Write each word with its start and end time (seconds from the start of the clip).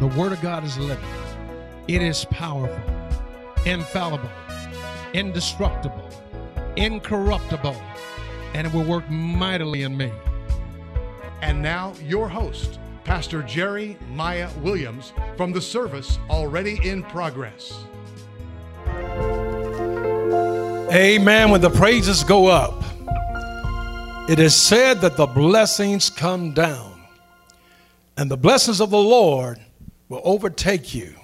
The 0.00 0.06
Word 0.16 0.32
of 0.32 0.40
God 0.40 0.64
is 0.64 0.76
living, 0.78 1.04
it 1.86 2.02
is 2.02 2.24
powerful, 2.24 2.82
infallible, 3.64 4.30
indestructible, 5.14 6.08
incorruptible, 6.76 7.76
and 8.54 8.66
it 8.66 8.72
will 8.72 8.84
work 8.84 9.08
mightily 9.08 9.82
in 9.82 9.96
me. 9.96 10.10
And 11.40 11.62
now, 11.62 11.92
your 12.04 12.28
host, 12.28 12.78
Pastor 13.04 13.42
Jerry 13.42 13.96
Maya 14.10 14.48
Williams, 14.60 15.12
from 15.36 15.52
the 15.52 15.60
service 15.60 16.18
already 16.30 16.80
in 16.88 17.02
progress. 17.02 17.84
Amen. 20.92 21.50
When 21.50 21.60
the 21.60 21.70
praises 21.70 22.22
go 22.22 22.46
up, 22.46 22.82
it 24.28 24.38
is 24.38 24.54
said 24.54 25.00
that 25.00 25.16
the 25.16 25.26
blessings 25.26 26.10
come 26.10 26.52
down, 26.52 27.02
and 28.16 28.30
the 28.30 28.36
blessings 28.36 28.80
of 28.80 28.90
the 28.90 28.98
Lord 28.98 29.58
will 30.12 30.20
overtake 30.24 30.94
you. 30.94 31.14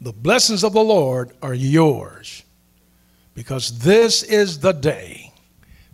The 0.00 0.12
blessings 0.12 0.64
of 0.64 0.72
the 0.72 0.82
Lord 0.82 1.32
are 1.42 1.52
yours 1.52 2.42
because 3.34 3.80
this 3.80 4.22
is 4.22 4.60
the 4.60 4.72
day 4.72 5.30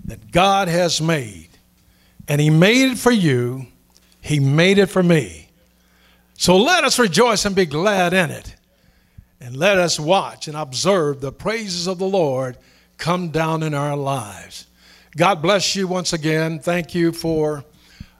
that 0.04 0.30
God 0.30 0.68
has 0.68 1.02
made. 1.02 1.48
And 2.28 2.40
He 2.40 2.50
made 2.50 2.92
it 2.92 2.98
for 2.98 3.10
you, 3.10 3.66
He 4.20 4.38
made 4.38 4.78
it 4.78 4.86
for 4.86 5.02
me. 5.02 5.48
So 6.34 6.56
let 6.56 6.84
us 6.84 7.00
rejoice 7.00 7.44
and 7.46 7.56
be 7.56 7.66
glad 7.66 8.14
in 8.14 8.30
it. 8.30 8.54
And 9.40 9.56
let 9.56 9.76
us 9.76 9.98
watch 9.98 10.46
and 10.46 10.56
observe 10.56 11.20
the 11.20 11.32
praises 11.32 11.88
of 11.88 11.98
the 11.98 12.06
Lord 12.06 12.58
come 12.96 13.30
down 13.30 13.64
in 13.64 13.74
our 13.74 13.96
lives. 13.96 14.68
God 15.16 15.42
bless 15.42 15.74
you 15.74 15.88
once 15.88 16.12
again. 16.12 16.60
Thank 16.60 16.94
you 16.94 17.10
for 17.10 17.64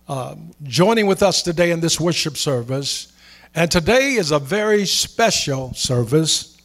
uh, 0.09 0.35
joining 0.65 1.07
with 1.07 1.23
us 1.23 1.43
today 1.43 1.71
in 1.71 1.79
this 1.79 2.01
worship 2.01 2.37
service. 2.37 3.12
And 3.55 3.71
today 3.71 4.15
is 4.15 4.31
a 4.31 4.39
very 4.39 4.87
special 4.87 5.75
service. 5.75 6.57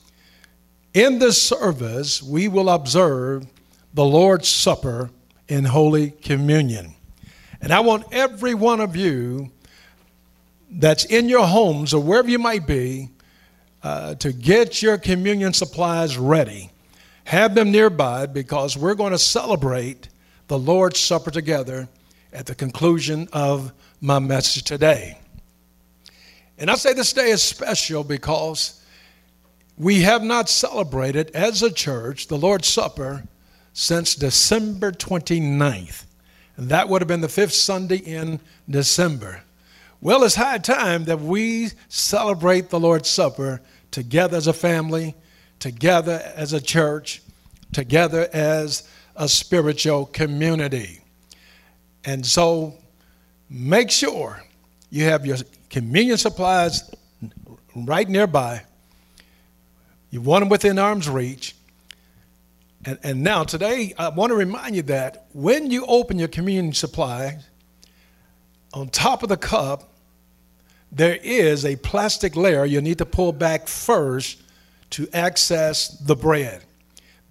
In 0.94 1.19
this 1.19 1.41
service, 1.41 2.23
we 2.23 2.47
will 2.47 2.69
observe 2.69 3.45
the 3.94 4.05
Lord's 4.05 4.47
Supper 4.47 5.09
in 5.49 5.66
Holy 5.66 6.11
Communion. 6.11 6.94
And 7.59 7.73
I 7.73 7.81
want 7.81 8.05
every 8.13 8.53
one 8.53 8.79
of 8.79 8.95
you 8.95 9.52
that's 10.71 11.03
in 11.03 11.27
your 11.27 11.45
homes 11.45 11.94
or 11.94 12.02
wherever 12.02 12.29
you 12.29 12.39
might 12.39 12.66
be 12.66 13.09
uh, 13.83 14.16
to 14.16 14.31
get 14.31 14.81
your 14.81 14.97
communion 14.97 15.51
supplies 15.51 16.17
ready. 16.17 16.72
Have 17.25 17.53
them 17.53 17.69
nearby 17.69 18.27
because 18.27 18.77
we're 18.77 18.95
going 18.95 19.11
to 19.11 19.19
celebrate 19.19 20.07
the 20.47 20.57
Lord's 20.57 21.01
Supper 21.01 21.31
together 21.31 21.89
at 22.31 22.45
the 22.45 22.55
conclusion 22.55 23.27
of 23.33 23.73
my 23.99 24.19
message 24.19 24.63
today. 24.63 25.17
And 26.58 26.72
I 26.72 26.75
say 26.75 26.94
this 26.94 27.13
day 27.13 27.30
is 27.30 27.44
special 27.44 28.03
because 28.03 28.83
we 29.77 30.02
have 30.02 30.23
not 30.23 30.50
celebrated 30.50 31.30
as 31.36 31.61
a 31.61 31.72
church 31.72 32.27
the 32.27 32.38
Lord's 32.38 32.67
Supper 32.67 33.25
since 33.73 34.16
December 34.16 34.91
29th. 34.91 36.05
And 36.55 36.69
that 36.69 36.89
would 36.89 37.02
have 37.02 37.08
been 37.08 37.22
the 37.22 37.30
fifth 37.30 37.53
Sunday 37.53 37.97
in 37.97 38.39
December. 38.67 39.44
Well, 40.02 40.23
it's 40.23 40.35
high 40.35 40.58
time 40.58 41.05
that 41.05 41.19
we 41.19 41.69
celebrate 41.89 42.69
the 42.69 42.80
Lord's 42.80 43.09
Supper 43.09 43.61
together 43.91 44.38
as 44.38 44.47
a 44.47 44.53
family, 44.53 45.16
together 45.59 46.22
as 46.35 46.53
a 46.53 46.61
church, 46.61 47.22
together 47.72 48.28
as 48.33 48.88
a 49.16 49.30
spiritual 49.30 50.08
community. 50.08 51.02
And 52.03 52.25
so 52.25 52.75
make 53.50 53.91
sure 53.91 54.44
you 54.89 55.03
have 55.03 55.25
your 55.25 55.38
communion 55.69 56.17
supplies 56.17 56.89
right 57.75 58.07
nearby. 58.07 58.63
You 60.09 60.22
want 60.22 60.41
them 60.41 60.50
within 60.50 60.79
arm's 60.79 61.09
reach. 61.09 61.55
And, 62.85 62.97
and 63.03 63.23
now, 63.23 63.44
today, 63.44 63.94
I 63.97 64.09
want 64.09 64.29
to 64.29 64.35
remind 64.35 64.75
you 64.75 64.83
that 64.83 65.27
when 65.33 65.69
you 65.69 65.85
open 65.85 66.19
your 66.19 66.27
communion 66.29 66.73
supply, 66.73 67.39
on 68.73 68.89
top 68.89 69.23
of 69.23 69.29
the 69.29 69.38
cup, 69.38 69.91
there 70.91 71.17
is 71.22 71.66
a 71.66 71.75
plastic 71.75 72.35
layer 72.35 72.66
you 72.66 72.79
need 72.81 73.00
to 73.00 73.06
pull 73.06 73.33
back 73.33 73.67
first 73.67 74.41
to 74.91 75.07
access 75.13 75.89
the 75.89 76.16
bread. 76.16 76.63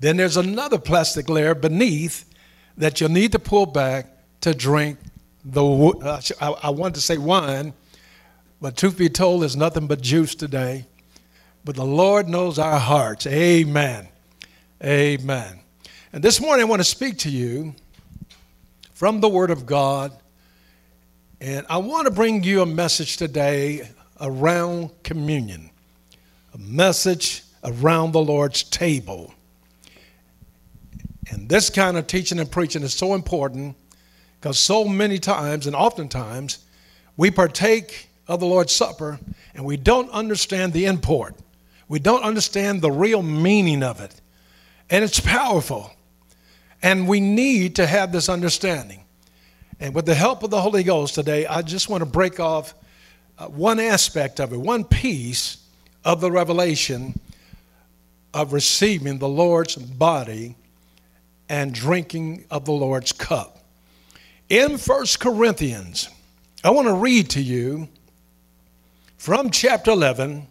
Then 0.00 0.18
there's 0.18 0.36
another 0.36 0.78
plastic 0.78 1.30
layer 1.30 1.54
beneath 1.54 2.24
that 2.76 3.00
you'll 3.00 3.10
need 3.10 3.32
to 3.32 3.38
pull 3.38 3.64
back 3.66 4.08
to 4.42 4.54
drink 4.54 4.98
the, 5.44 5.64
uh, 5.64 6.20
I, 6.40 6.66
I 6.68 6.70
wanted 6.70 6.96
to 6.96 7.00
say 7.00 7.16
wine, 7.16 7.72
but 8.60 8.76
truth 8.76 8.96
be 8.96 9.08
told, 9.08 9.42
there's 9.42 9.56
nothing 9.56 9.86
but 9.86 10.00
juice 10.00 10.34
today. 10.34 10.86
But 11.64 11.76
the 11.76 11.84
Lord 11.84 12.28
knows 12.28 12.58
our 12.58 12.78
hearts. 12.78 13.26
Amen. 13.26 14.08
Amen. 14.82 15.60
And 16.12 16.22
this 16.22 16.40
morning 16.40 16.64
I 16.64 16.68
want 16.68 16.80
to 16.80 16.84
speak 16.84 17.18
to 17.18 17.30
you 17.30 17.74
from 18.94 19.20
the 19.20 19.28
Word 19.28 19.50
of 19.50 19.66
God. 19.66 20.12
And 21.40 21.66
I 21.68 21.78
want 21.78 22.06
to 22.06 22.10
bring 22.10 22.42
you 22.44 22.62
a 22.62 22.66
message 22.66 23.16
today 23.16 23.90
around 24.20 24.90
communion, 25.02 25.70
a 26.54 26.58
message 26.58 27.42
around 27.62 28.12
the 28.12 28.22
Lord's 28.22 28.62
table. 28.62 29.34
And 31.30 31.48
this 31.48 31.68
kind 31.68 31.96
of 31.96 32.06
teaching 32.06 32.38
and 32.38 32.50
preaching 32.50 32.82
is 32.82 32.94
so 32.94 33.14
important 33.14 33.76
because 34.40 34.58
so 34.58 34.84
many 34.84 35.18
times 35.18 35.66
and 35.66 35.74
oftentimes 35.74 36.64
we 37.16 37.30
partake 37.30 38.08
of 38.28 38.40
the 38.40 38.46
Lord's 38.46 38.72
Supper 38.72 39.18
and 39.54 39.64
we 39.64 39.76
don't 39.76 40.10
understand 40.10 40.72
the 40.72 40.84
import. 40.84 41.34
We 41.88 41.98
don't 41.98 42.22
understand 42.22 42.82
the 42.82 42.90
real 42.90 43.22
meaning 43.22 43.82
of 43.82 44.00
it. 44.00 44.14
And 44.90 45.02
it's 45.02 45.20
powerful. 45.20 45.90
And 46.82 47.08
we 47.08 47.20
need 47.20 47.76
to 47.76 47.86
have 47.86 48.12
this 48.12 48.28
understanding. 48.28 49.04
And 49.80 49.94
with 49.94 50.06
the 50.06 50.14
help 50.14 50.42
of 50.42 50.50
the 50.50 50.60
Holy 50.60 50.82
Ghost 50.82 51.14
today, 51.14 51.46
I 51.46 51.62
just 51.62 51.88
want 51.88 52.02
to 52.02 52.06
break 52.06 52.40
off 52.40 52.74
uh, 53.38 53.46
one 53.46 53.80
aspect 53.80 54.40
of 54.40 54.52
it, 54.52 54.56
one 54.58 54.84
piece 54.84 55.58
of 56.04 56.20
the 56.20 56.30
revelation 56.30 57.18
of 58.32 58.52
receiving 58.52 59.18
the 59.18 59.28
Lord's 59.28 59.76
body 59.76 60.54
and 61.48 61.72
drinking 61.72 62.44
of 62.50 62.64
the 62.64 62.72
Lord's 62.72 63.12
cup. 63.12 63.64
In 64.48 64.78
First 64.78 65.20
Corinthians, 65.20 66.08
I 66.62 66.70
want 66.70 66.88
to 66.88 66.94
read 66.94 67.30
to 67.30 67.40
you 67.40 67.88
from 69.16 69.50
chapter 69.50 69.90
11. 69.90 70.46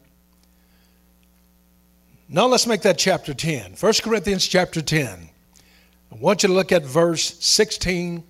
Now 2.28 2.48
let's 2.48 2.68
make 2.68 2.81
that 2.81 2.98
chapter 2.98 3.34
10. 3.34 3.76
1 3.80 3.94
Corinthians 4.02 4.48
chapter 4.48 4.81
10. 4.81 5.30
I 6.12 6.16
want 6.16 6.44
you 6.44 6.48
to 6.48 6.53
look 6.53 6.72
at 6.72 6.84
verse 6.84 7.36
16 7.40 8.24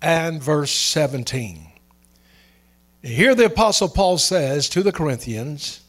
and 0.00 0.42
verse 0.42 0.70
17. 0.70 1.66
Here 3.02 3.34
the 3.34 3.46
Apostle 3.46 3.88
Paul 3.88 4.16
says 4.16 4.68
to 4.70 4.82
the 4.82 4.92
Corinthians, 4.92 5.80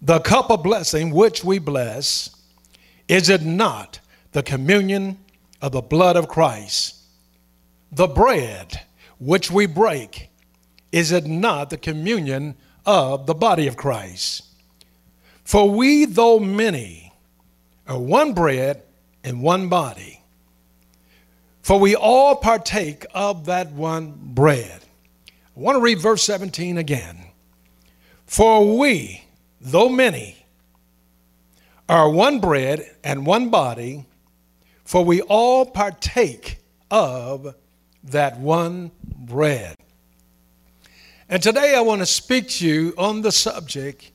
The 0.00 0.20
cup 0.20 0.50
of 0.50 0.62
blessing 0.62 1.10
which 1.10 1.42
we 1.42 1.58
bless, 1.58 2.30
is 3.08 3.28
it 3.28 3.42
not 3.42 3.98
the 4.32 4.42
communion 4.44 5.18
of 5.60 5.72
the 5.72 5.80
blood 5.80 6.16
of 6.16 6.28
Christ? 6.28 6.94
The 7.90 8.06
bread 8.06 8.82
which 9.18 9.50
we 9.50 9.66
break, 9.66 10.30
is 10.92 11.10
it 11.10 11.26
not 11.26 11.70
the 11.70 11.76
communion 11.76 12.54
of 12.88 13.26
the 13.26 13.34
body 13.34 13.66
of 13.66 13.76
Christ. 13.76 14.46
For 15.44 15.68
we, 15.68 16.06
though 16.06 16.40
many, 16.40 17.12
are 17.86 17.98
one 17.98 18.32
bread 18.32 18.82
and 19.22 19.42
one 19.42 19.68
body. 19.68 20.22
For 21.60 21.78
we 21.78 21.94
all 21.94 22.34
partake 22.36 23.04
of 23.12 23.44
that 23.44 23.72
one 23.72 24.14
bread. 24.18 24.80
I 25.54 25.60
want 25.60 25.76
to 25.76 25.82
read 25.82 25.98
verse 25.98 26.22
17 26.22 26.78
again. 26.78 27.26
For 28.24 28.78
we, 28.78 29.22
though 29.60 29.90
many, 29.90 30.46
are 31.90 32.08
one 32.08 32.40
bread 32.40 32.90
and 33.04 33.26
one 33.26 33.50
body, 33.50 34.06
for 34.84 35.04
we 35.04 35.20
all 35.20 35.66
partake 35.66 36.56
of 36.90 37.54
that 38.04 38.38
one 38.38 38.92
bread. 39.02 39.76
And 41.30 41.42
today 41.42 41.74
I 41.74 41.82
want 41.82 42.00
to 42.00 42.06
speak 42.06 42.48
to 42.48 42.66
you 42.66 42.94
on 42.96 43.20
the 43.20 43.30
subject. 43.30 44.12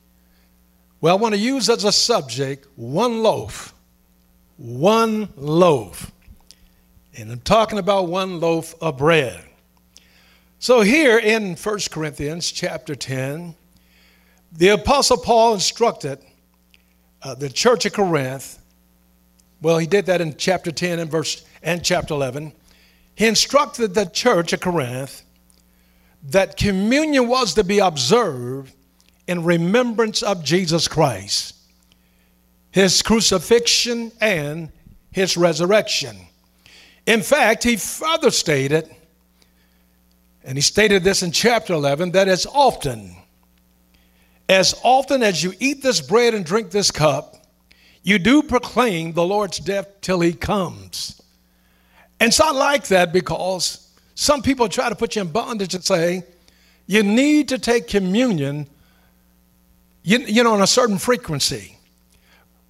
Well, 0.99 1.15
I 1.15 1.19
want 1.19 1.35
to 1.35 1.39
use 1.39 1.69
as 1.69 1.83
a 1.83 1.91
subject 1.91 2.67
one 2.75 3.21
loaf. 3.21 3.75
One 4.57 5.29
loaf. 5.35 6.11
And 7.15 7.31
I'm 7.31 7.41
talking 7.41 7.77
about 7.77 8.07
one 8.07 8.39
loaf 8.39 8.73
of 8.81 8.97
bread. 8.97 9.39
So 10.57 10.81
here 10.81 11.19
in 11.19 11.55
1 11.55 11.79
Corinthians 11.91 12.51
chapter 12.51 12.95
10, 12.95 13.53
the 14.51 14.69
Apostle 14.69 15.17
Paul 15.17 15.53
instructed 15.53 16.19
uh, 17.21 17.35
the 17.35 17.49
church 17.49 17.85
of 17.85 17.93
Corinth. 17.93 18.59
Well, 19.61 19.77
he 19.77 19.85
did 19.85 20.07
that 20.07 20.19
in 20.19 20.35
chapter 20.37 20.71
10 20.71 20.97
and 20.97 21.11
verse 21.11 21.45
and 21.61 21.83
chapter 21.83 22.15
11. 22.15 22.53
He 23.13 23.27
instructed 23.27 23.93
the 23.93 24.05
church 24.05 24.51
of 24.53 24.61
Corinth 24.61 25.22
that 26.29 26.57
communion 26.57 27.27
was 27.27 27.53
to 27.55 27.63
be 27.63 27.79
observed 27.79 28.73
in 29.27 29.43
remembrance 29.43 30.21
of 30.21 30.43
Jesus 30.43 30.87
Christ, 30.87 31.55
his 32.71 33.01
crucifixion, 33.01 34.11
and 34.21 34.71
his 35.11 35.37
resurrection. 35.37 36.17
In 37.05 37.21
fact, 37.21 37.63
he 37.63 37.75
further 37.75 38.31
stated, 38.31 38.93
and 40.43 40.57
he 40.57 40.61
stated 40.61 41.03
this 41.03 41.23
in 41.23 41.31
chapter 41.31 41.73
11, 41.73 42.11
that 42.11 42.27
as 42.27 42.45
often, 42.45 43.15
as 44.49 44.75
often 44.83 45.23
as 45.23 45.43
you 45.43 45.53
eat 45.59 45.81
this 45.81 46.01
bread 46.01 46.33
and 46.33 46.45
drink 46.45 46.71
this 46.71 46.91
cup, 46.91 47.35
you 48.03 48.19
do 48.19 48.43
proclaim 48.43 49.13
the 49.13 49.23
Lord's 49.23 49.59
death 49.59 49.87
till 50.01 50.19
he 50.19 50.33
comes. 50.33 51.21
And 52.19 52.33
so 52.33 52.47
I 52.47 52.51
like 52.51 52.87
that 52.87 53.13
because 53.13 53.82
some 54.15 54.41
people 54.41 54.69
try 54.69 54.89
to 54.89 54.95
put 54.95 55.15
you 55.15 55.21
in 55.21 55.29
bondage 55.29 55.73
and 55.73 55.83
say, 55.83 56.23
you 56.85 57.03
need 57.03 57.49
to 57.49 57.57
take 57.57 57.87
communion 57.87 58.67
you, 60.03 60.19
you 60.19 60.43
know, 60.43 60.53
on 60.53 60.61
a 60.61 60.67
certain 60.67 60.97
frequency. 60.97 61.77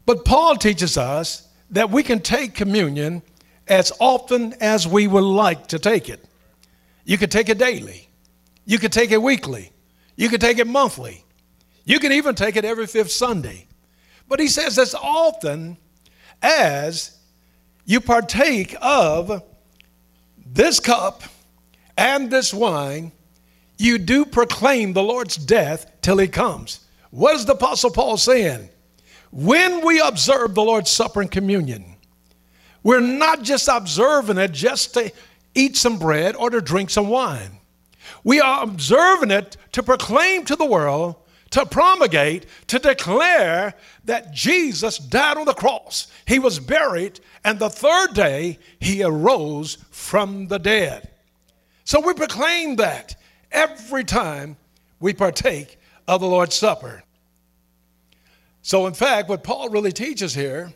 But 0.05 0.23
Paul 0.23 0.55
teaches 0.55 0.97
us 0.97 1.47
that 1.71 1.89
we 1.89 2.03
can 2.03 2.19
take 2.19 2.53
communion 2.53 3.23
as 3.67 3.91
often 3.99 4.53
as 4.61 4.87
we 4.87 5.07
would 5.07 5.23
like 5.23 5.67
to 5.67 5.79
take 5.79 6.09
it. 6.09 6.23
You 7.05 7.17
could 7.17 7.31
take 7.31 7.49
it 7.49 7.57
daily. 7.57 8.07
You 8.65 8.77
could 8.77 8.91
take 8.91 9.11
it 9.11 9.21
weekly. 9.21 9.71
You 10.15 10.29
could 10.29 10.41
take 10.41 10.59
it 10.59 10.67
monthly. 10.67 11.23
You 11.85 11.99
can 11.99 12.11
even 12.11 12.35
take 12.35 12.55
it 12.55 12.65
every 12.65 12.87
fifth 12.87 13.11
Sunday. 13.11 13.67
But 14.27 14.39
he 14.39 14.47
says, 14.47 14.77
as 14.77 14.95
often 14.95 15.77
as 16.41 17.17
you 17.85 17.99
partake 17.99 18.75
of 18.81 19.43
this 20.45 20.79
cup 20.79 21.23
and 21.97 22.29
this 22.29 22.53
wine, 22.53 23.11
you 23.77 23.97
do 23.97 24.25
proclaim 24.25 24.93
the 24.93 25.03
Lord's 25.03 25.37
death 25.37 25.91
till 26.01 26.17
he 26.17 26.27
comes. 26.27 26.79
What 27.11 27.35
is 27.35 27.45
the 27.45 27.53
Apostle 27.53 27.91
Paul 27.91 28.17
saying? 28.17 28.69
When 29.31 29.85
we 29.85 29.99
observe 29.99 30.53
the 30.53 30.63
Lord's 30.63 30.89
Supper 30.89 31.21
and 31.21 31.31
communion, 31.31 31.95
we're 32.83 32.99
not 32.99 33.41
just 33.41 33.67
observing 33.67 34.37
it 34.37 34.51
just 34.51 34.93
to 34.93 35.11
eat 35.55 35.77
some 35.77 35.97
bread 35.97 36.35
or 36.35 36.49
to 36.49 36.61
drink 36.61 36.89
some 36.89 37.07
wine. 37.07 37.59
We 38.23 38.39
are 38.41 38.63
observing 38.63 39.31
it 39.31 39.57
to 39.73 39.83
proclaim 39.83 40.45
to 40.45 40.55
the 40.55 40.65
world, 40.65 41.15
to 41.51 41.65
promulgate, 41.65 42.45
to 42.67 42.79
declare 42.79 43.73
that 44.05 44.33
Jesus 44.33 44.97
died 44.97 45.37
on 45.37 45.45
the 45.45 45.53
cross. 45.53 46.07
He 46.25 46.39
was 46.39 46.59
buried, 46.59 47.19
and 47.43 47.59
the 47.59 47.69
third 47.69 48.13
day 48.13 48.59
he 48.79 49.03
arose 49.03 49.77
from 49.91 50.47
the 50.47 50.59
dead. 50.59 51.09
So 51.83 51.99
we 51.99 52.13
proclaim 52.13 52.77
that 52.77 53.15
every 53.51 54.03
time 54.03 54.57
we 54.99 55.13
partake 55.13 55.77
of 56.07 56.21
the 56.21 56.27
Lord's 56.27 56.55
Supper. 56.55 57.03
So, 58.61 58.87
in 58.87 58.93
fact, 58.93 59.27
what 59.27 59.43
Paul 59.43 59.69
really 59.69 59.91
teaches 59.91 60.33
here 60.33 60.71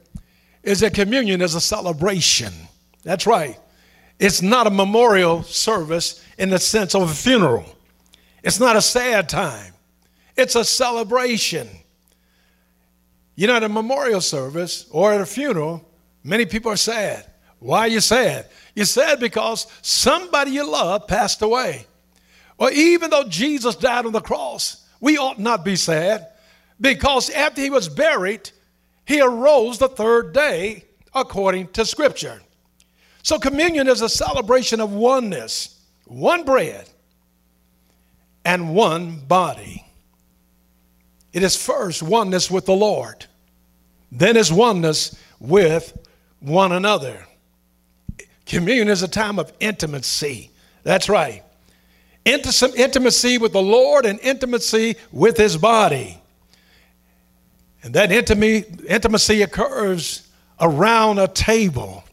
is 0.64 0.82
that 0.82 0.94
communion 0.94 1.42
is 1.42 1.56
a 1.56 1.62
celebration. 1.62 2.52
That's 3.04 3.26
right. 3.26 3.58
It's 4.20 4.42
not 4.42 4.68
a 4.68 4.70
memorial 4.70 5.44
service 5.44 6.24
in 6.38 6.50
the 6.50 6.60
sense 6.60 6.96
of 6.96 7.04
a 7.04 7.14
funeral, 7.14 7.66
it's 8.44 8.60
not 8.60 8.76
a 8.76 8.82
sad 8.82 9.30
time, 9.30 9.74
it's 10.36 10.56
a 10.56 10.66
celebration. 10.66 11.70
You 13.36 13.46
know, 13.46 13.56
at 13.56 13.64
a 13.64 13.70
memorial 13.70 14.20
service 14.20 14.88
or 14.90 15.14
at 15.14 15.22
a 15.22 15.26
funeral, 15.26 15.88
many 16.24 16.48
people 16.48 16.72
are 16.72 16.78
sad. 16.78 17.24
Why 17.60 17.82
are 17.82 17.88
you 17.88 18.00
sad? 18.00 18.48
You're 18.78 18.86
sad 18.86 19.20
because 19.20 19.66
somebody 19.82 20.52
you 20.52 20.70
love 20.70 21.08
passed 21.08 21.42
away. 21.42 21.88
Or 22.60 22.70
even 22.70 23.10
though 23.10 23.24
Jesus 23.24 23.76
died 23.76 24.06
on 24.06 24.12
the 24.12 24.22
cross, 24.22 24.86
we 25.02 25.18
ought 25.18 25.40
not 25.40 25.66
be 25.66 25.76
sad 25.76 26.28
because 26.80 27.32
after 27.32 27.60
he 27.60 27.72
was 27.72 27.90
buried, 27.90 28.52
he 29.04 29.20
arose 29.20 29.80
the 29.80 29.88
third 29.88 30.32
day 30.32 30.86
according 31.16 31.70
to 31.70 31.86
Scripture. 31.86 32.40
So, 33.24 33.40
communion 33.40 33.88
is 33.88 34.04
a 34.04 34.10
celebration 34.10 34.80
of 34.80 34.94
oneness, 34.94 35.82
one 36.06 36.44
bread, 36.44 36.88
and 38.46 38.76
one 38.76 39.22
body. 39.22 39.88
It 41.34 41.42
is 41.42 41.56
first 41.56 42.04
oneness 42.04 42.52
with 42.52 42.68
the 42.68 42.76
Lord, 42.76 43.26
then 44.12 44.38
is 44.38 44.54
oneness 44.54 45.18
with 45.40 45.98
one 46.42 46.74
another. 46.74 47.26
Communion 48.48 48.88
is 48.88 49.04
a 49.04 49.08
time 49.08 49.38
of 49.38 49.54
intimacy. 49.60 50.50
That's 50.84 51.10
right 51.10 51.44
intimacy 52.28 53.38
with 53.38 53.54
the 53.54 53.62
Lord 53.62 54.06
and 54.06 54.20
intimacy 54.20 54.98
with 55.12 55.38
his 55.38 55.58
body. 55.58 56.22
And 57.84 57.94
that 57.94 58.12
intimacy 58.12 59.42
occurs 59.42 60.28
around 60.60 61.20
a 61.20 61.28
table 61.28 62.04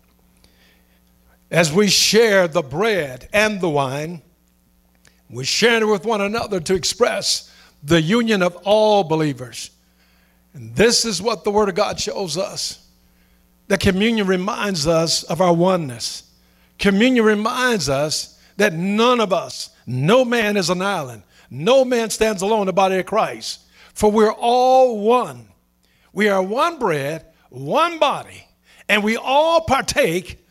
as 1.50 1.72
we 1.72 1.88
share 1.88 2.46
the 2.46 2.62
bread 2.62 3.28
and 3.32 3.60
the 3.60 3.68
wine. 3.68 4.22
We 5.28 5.44
share 5.44 5.82
it 5.82 5.86
with 5.86 6.04
one 6.04 6.20
another 6.20 6.60
to 6.60 6.74
express 6.74 7.50
the 7.82 8.00
union 8.00 8.42
of 8.42 8.56
all 8.64 9.02
believers. 9.02 9.70
And 10.52 10.76
this 10.76 11.04
is 11.04 11.20
what 11.20 11.42
the 11.42 11.50
Word 11.50 11.68
of 11.68 11.74
God 11.74 11.98
shows 11.98 12.38
us. 12.38 12.83
That 13.68 13.80
communion 13.80 14.26
reminds 14.26 14.86
us 14.86 15.22
of 15.22 15.40
our 15.40 15.54
oneness. 15.54 16.30
Communion 16.78 17.24
reminds 17.24 17.88
us 17.88 18.38
that 18.56 18.72
none 18.72 19.20
of 19.20 19.32
us 19.32 19.70
no 19.86 20.24
man 20.24 20.56
is 20.56 20.70
an 20.70 20.82
island. 20.82 21.22
No 21.50 21.84
man 21.84 22.10
stands 22.10 22.42
alone 22.42 22.66
the 22.66 22.72
body 22.72 22.98
of 22.98 23.06
Christ. 23.06 23.60
For 23.92 24.10
we're 24.10 24.32
all 24.32 25.00
one. 25.00 25.48
We 26.12 26.28
are 26.28 26.42
one 26.42 26.78
bread, 26.78 27.26
one 27.50 27.98
body, 27.98 28.46
and 28.88 29.02
we 29.02 29.16
all 29.16 29.62
partake 29.62 30.44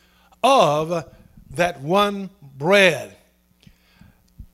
of 0.43 1.05
that 1.51 1.81
one 1.81 2.29
bread. 2.57 3.15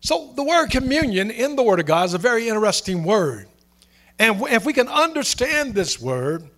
So, 0.01 0.31
the 0.35 0.43
word 0.43 0.69
communion 0.69 1.29
in 1.29 1.55
the 1.55 1.63
Word 1.63 1.79
of 1.79 1.85
God 1.85 2.05
is 2.05 2.13
a 2.13 2.19
very 2.19 2.47
interesting 2.47 3.03
word. 3.03 3.47
And 4.17 4.41
if 4.43 4.65
we 4.65 4.73
can 4.73 4.87
understand 4.87 5.73
this 5.73 5.99
word, 5.99 6.49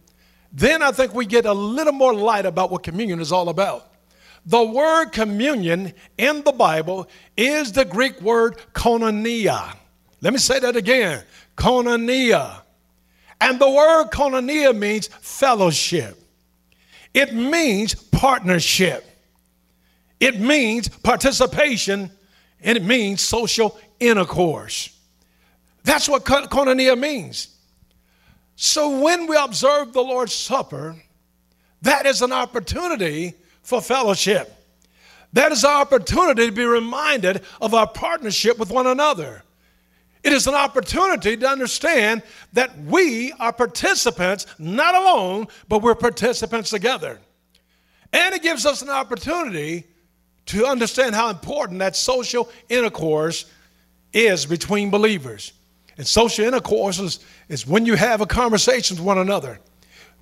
then 0.51 0.81
I 0.81 0.92
think 0.92 1.13
we 1.13 1.25
get 1.25 1.45
a 1.45 1.53
little 1.53 1.94
more 1.94 2.13
light 2.13 2.45
about 2.45 2.71
what 2.71 2.83
communion 2.83 3.19
is 3.19 3.31
all 3.31 3.50
about. 3.50 3.88
The 4.45 4.63
word 4.63 5.12
communion 5.12 5.93
in 6.17 6.43
the 6.43 6.51
Bible 6.51 7.08
is 7.38 7.72
the 7.72 7.86
Greek 7.86 8.20
word 8.22 8.58
koinonia. 8.74 9.75
Let 10.22 10.34
me 10.34 10.39
say 10.39 10.60
that 10.60 10.75
again 10.75 11.24
koinonia. 11.55 12.62
And 13.39 13.60
the 13.60 13.70
word 13.70 14.10
koinonia 14.12 14.77
means 14.77 15.08
fellowship, 15.08 16.17
it 17.13 17.34
means 17.34 17.96
partnership, 17.96 19.05
it 20.20 20.39
means 20.39 20.89
participation, 20.89 22.12
and 22.62 22.77
it 22.77 22.84
means 22.84 23.22
social 23.22 23.79
intercourse. 24.00 24.96
That's 25.84 26.10
what 26.10 26.24
koinonia 26.25 26.98
means. 26.98 27.55
So 28.55 29.00
when 29.00 29.27
we 29.27 29.36
observe 29.36 29.93
the 29.93 30.01
Lord's 30.01 30.34
Supper, 30.34 30.96
that 31.81 32.05
is 32.05 32.22
an 32.22 32.31
opportunity 32.31 33.34
for 33.63 33.81
fellowship. 33.81 34.55
That 35.34 35.51
is 35.51 35.63
our 35.63 35.81
opportunity 35.81 36.48
to 36.48 36.51
be 36.51 36.65
reminded 36.65 37.41
of 37.62 37.74
our 37.74 37.88
partnership 37.88 38.58
with 38.58 38.70
one 38.70 38.88
another. 38.88 39.43
It 40.24 40.34
is 40.34 40.46
an 40.46 40.53
opportunity 40.53 41.36
to 41.38 41.48
understand 41.48 42.22
that 42.53 42.77
we 42.77 43.31
are 43.34 43.51
participants, 43.51 44.46
not 44.60 44.93
alone, 44.93 45.48
but 45.67 45.81
we're 45.81 45.96
participants 45.96 46.70
together. 46.70 47.20
And 48.13 48.36
it 48.36 48.43
gives 48.43 48.65
us 48.65 48.81
an 48.81 48.89
opportunity 48.89 49.86
to 50.48 50.65
understand 50.65 51.15
how 51.15 51.29
important 51.29 51.79
that 51.79 51.96
social 51.96 52.50
intercourse 52.70 53.46
is 54.13 54.46
between 54.46 54.89
believers. 54.89 55.53
And 55.98 56.07
social 56.07 56.45
intercourse 56.45 57.00
is, 57.00 57.19
is 57.50 57.67
when 57.67 57.86
you 57.86 57.95
have 57.95 58.21
a 58.21 58.25
conversation 58.25 58.98
with 58.98 59.05
one 59.05 59.17
another. 59.17 59.60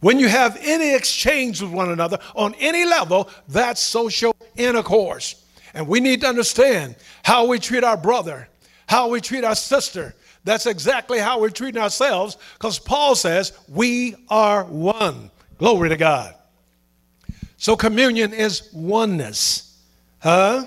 When 0.02 0.20
you 0.20 0.30
have 0.30 0.58
any 0.62 0.96
exchange 0.96 1.62
with 1.62 1.72
one 1.72 1.92
another 1.92 2.20
on 2.36 2.56
any 2.56 2.86
level, 2.86 3.30
that's 3.50 3.82
social 3.82 4.36
intercourse. 4.56 5.44
And 5.74 5.88
we 5.88 6.00
need 6.00 6.22
to 6.22 6.28
understand 6.28 6.96
how 7.24 7.48
we 7.48 7.60
treat 7.60 7.84
our 7.84 7.98
brother, 7.98 8.48
how 8.88 9.10
we 9.10 9.22
treat 9.22 9.44
our 9.44 9.56
sister. 9.56 10.16
That's 10.46 10.66
exactly 10.66 11.20
how 11.20 11.42
we're 11.42 11.50
treating 11.50 11.82
ourselves 11.82 12.38
because 12.54 12.80
Paul 12.80 13.16
says 13.16 13.54
we 13.68 14.16
are 14.30 14.64
one. 14.64 15.32
Glory 15.58 15.90
to 15.90 15.98
God. 15.98 16.34
So 17.58 17.76
communion 17.76 18.34
is 18.34 18.70
oneness. 18.74 19.78
Huh? 20.20 20.66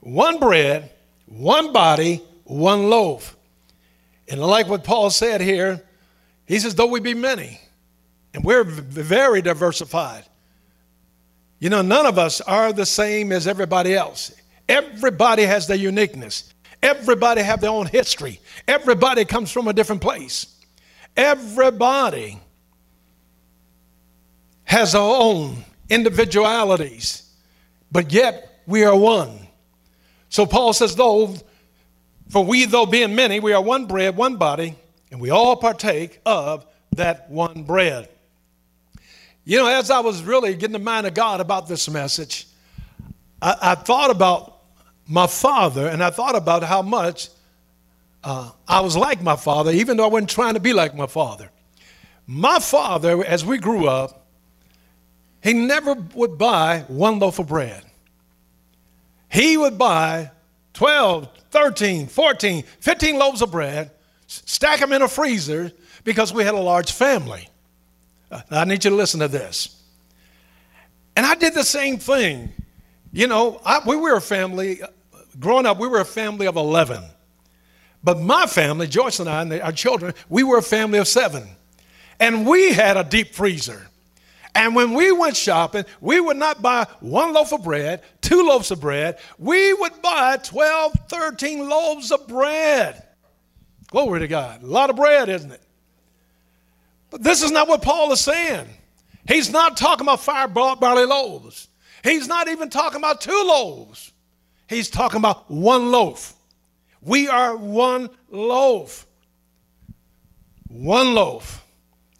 One 0.00 0.38
bread, 0.38 0.90
one 1.26 1.72
body, 1.72 2.20
one 2.44 2.90
loaf. 2.90 3.36
And 4.32 4.40
like 4.40 4.66
what 4.66 4.82
Paul 4.82 5.10
said 5.10 5.42
here, 5.42 5.84
he 6.46 6.58
says, 6.58 6.74
though 6.74 6.86
we 6.86 7.00
be 7.00 7.12
many, 7.12 7.60
and 8.32 8.42
we're 8.42 8.64
very 8.64 9.42
diversified. 9.42 10.24
You 11.58 11.68
know, 11.68 11.82
none 11.82 12.06
of 12.06 12.18
us 12.18 12.40
are 12.40 12.72
the 12.72 12.86
same 12.86 13.30
as 13.30 13.46
everybody 13.46 13.94
else. 13.94 14.32
Everybody 14.70 15.42
has 15.42 15.66
their 15.66 15.76
uniqueness. 15.76 16.54
Everybody 16.82 17.42
have 17.42 17.60
their 17.60 17.70
own 17.70 17.84
history. 17.84 18.40
Everybody 18.66 19.26
comes 19.26 19.52
from 19.52 19.68
a 19.68 19.74
different 19.74 20.00
place. 20.00 20.46
Everybody 21.14 22.40
has 24.64 24.94
our 24.94 25.14
own 25.20 25.62
individualities, 25.90 27.30
but 27.92 28.10
yet 28.10 28.62
we 28.66 28.82
are 28.82 28.96
one. 28.96 29.46
So 30.30 30.46
Paul 30.46 30.72
says, 30.72 30.96
though, 30.96 31.36
for 32.32 32.42
we, 32.42 32.64
though 32.64 32.86
being 32.86 33.14
many, 33.14 33.40
we 33.40 33.52
are 33.52 33.60
one 33.60 33.84
bread, 33.84 34.16
one 34.16 34.36
body, 34.36 34.74
and 35.10 35.20
we 35.20 35.28
all 35.28 35.54
partake 35.54 36.18
of 36.24 36.64
that 36.92 37.28
one 37.28 37.64
bread. 37.64 38.08
You 39.44 39.58
know, 39.58 39.66
as 39.66 39.90
I 39.90 40.00
was 40.00 40.22
really 40.22 40.54
getting 40.54 40.72
the 40.72 40.78
mind 40.78 41.06
of 41.06 41.12
God 41.12 41.42
about 41.42 41.68
this 41.68 41.90
message, 41.90 42.46
I, 43.42 43.56
I 43.60 43.74
thought 43.74 44.10
about 44.10 44.60
my 45.06 45.26
father 45.26 45.86
and 45.86 46.02
I 46.02 46.08
thought 46.08 46.34
about 46.34 46.62
how 46.62 46.80
much 46.80 47.28
uh, 48.24 48.50
I 48.66 48.80
was 48.80 48.96
like 48.96 49.20
my 49.20 49.36
father, 49.36 49.70
even 49.70 49.98
though 49.98 50.04
I 50.04 50.08
wasn't 50.08 50.30
trying 50.30 50.54
to 50.54 50.60
be 50.60 50.72
like 50.72 50.94
my 50.94 51.06
father. 51.06 51.50
My 52.26 52.60
father, 52.60 53.22
as 53.22 53.44
we 53.44 53.58
grew 53.58 53.88
up, 53.88 54.26
he 55.42 55.52
never 55.52 55.92
would 56.14 56.38
buy 56.38 56.86
one 56.88 57.18
loaf 57.18 57.38
of 57.38 57.48
bread. 57.48 57.84
He 59.28 59.58
would 59.58 59.76
buy 59.76 60.30
12, 60.74 61.28
13, 61.50 62.06
14, 62.06 62.62
15 62.80 63.18
loaves 63.18 63.42
of 63.42 63.50
bread, 63.50 63.90
stack 64.26 64.80
them 64.80 64.92
in 64.92 65.02
a 65.02 65.08
freezer 65.08 65.72
because 66.04 66.32
we 66.32 66.44
had 66.44 66.54
a 66.54 66.60
large 66.60 66.92
family. 66.92 67.48
Uh, 68.30 68.40
I 68.50 68.64
need 68.64 68.84
you 68.84 68.90
to 68.90 68.96
listen 68.96 69.20
to 69.20 69.28
this. 69.28 69.82
And 71.14 71.26
I 71.26 71.34
did 71.34 71.54
the 71.54 71.64
same 71.64 71.98
thing. 71.98 72.52
You 73.12 73.26
know, 73.26 73.60
I, 73.64 73.80
we 73.86 73.96
were 73.96 74.16
a 74.16 74.20
family, 74.20 74.82
uh, 74.82 74.86
growing 75.38 75.66
up, 75.66 75.78
we 75.78 75.88
were 75.88 76.00
a 76.00 76.04
family 76.04 76.46
of 76.46 76.56
11. 76.56 77.02
But 78.02 78.18
my 78.18 78.46
family, 78.46 78.86
Joyce 78.86 79.20
and 79.20 79.28
I, 79.28 79.42
and 79.42 79.52
our 79.60 79.72
children, 79.72 80.14
we 80.28 80.42
were 80.42 80.58
a 80.58 80.62
family 80.62 80.98
of 80.98 81.06
seven. 81.06 81.46
And 82.18 82.46
we 82.46 82.72
had 82.72 82.96
a 82.96 83.04
deep 83.04 83.34
freezer. 83.34 83.88
And 84.54 84.74
when 84.74 84.92
we 84.92 85.12
went 85.12 85.36
shopping, 85.36 85.84
we 86.00 86.20
would 86.20 86.36
not 86.36 86.60
buy 86.60 86.86
one 87.00 87.32
loaf 87.32 87.52
of 87.52 87.64
bread, 87.64 88.02
two 88.20 88.46
loaves 88.46 88.70
of 88.70 88.80
bread. 88.80 89.18
We 89.38 89.72
would 89.72 90.02
buy 90.02 90.36
12, 90.36 90.92
13 91.08 91.68
loaves 91.68 92.12
of 92.12 92.28
bread. 92.28 93.02
Glory 93.88 94.20
to 94.20 94.28
God. 94.28 94.62
A 94.62 94.66
lot 94.66 94.90
of 94.90 94.96
bread, 94.96 95.28
isn't 95.28 95.52
it? 95.52 95.62
But 97.10 97.22
this 97.22 97.42
is 97.42 97.50
not 97.50 97.68
what 97.68 97.82
Paul 97.82 98.12
is 98.12 98.20
saying. 98.20 98.66
He's 99.26 99.50
not 99.50 99.76
talking 99.76 100.04
about 100.04 100.20
five 100.20 100.52
barley 100.52 101.06
loaves. 101.06 101.68
He's 102.02 102.26
not 102.26 102.48
even 102.48 102.68
talking 102.68 102.98
about 102.98 103.20
two 103.20 103.44
loaves. 103.46 104.12
He's 104.68 104.90
talking 104.90 105.18
about 105.18 105.50
one 105.50 105.90
loaf. 105.92 106.34
We 107.00 107.28
are 107.28 107.56
one 107.56 108.10
loaf. 108.30 109.06
One 110.68 111.14
loaf. 111.14 111.64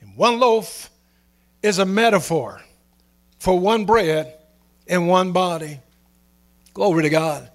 And 0.01 0.17
one 0.17 0.39
loaf 0.39 0.91
is 1.63 1.79
a 1.79 1.85
metaphor 1.85 2.61
for 3.39 3.59
one 3.59 3.85
bread 3.85 4.37
and 4.87 5.09
one 5.09 5.33
body. 5.33 5.81
Glory 6.75 7.03
to 7.05 7.11
God. 7.11 7.51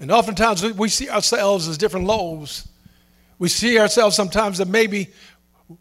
And 0.00 0.10
oftentimes 0.10 0.62
we 0.74 0.88
see 0.88 1.08
ourselves 1.08 1.68
as 1.68 1.78
different 1.78 2.06
loaves. 2.06 2.68
We 3.38 3.48
see 3.48 3.78
ourselves 3.78 4.16
sometimes 4.16 4.58
that 4.58 4.68
maybe 4.68 5.08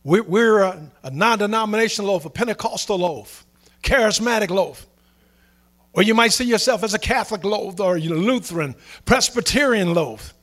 we're 0.04 0.64
a, 0.64 0.90
non 1.12 1.40
denominational 1.40 2.12
loaf, 2.12 2.26
a 2.26 2.30
Pentecostal 2.30 3.00
loaf, 3.00 3.46
charismatic 3.84 4.50
loaf. 4.50 4.86
Or 5.94 6.04
you 6.04 6.14
might 6.14 6.34
see 6.34 6.44
yourself 6.44 6.84
as 6.84 6.94
a 6.94 7.00
Catholic 7.00 7.44
loaf 7.44 7.80
or 7.80 7.98
a 7.98 8.00
Lutheran, 8.00 8.76
Presbyterian 9.06 9.94
loaf, 9.94 10.34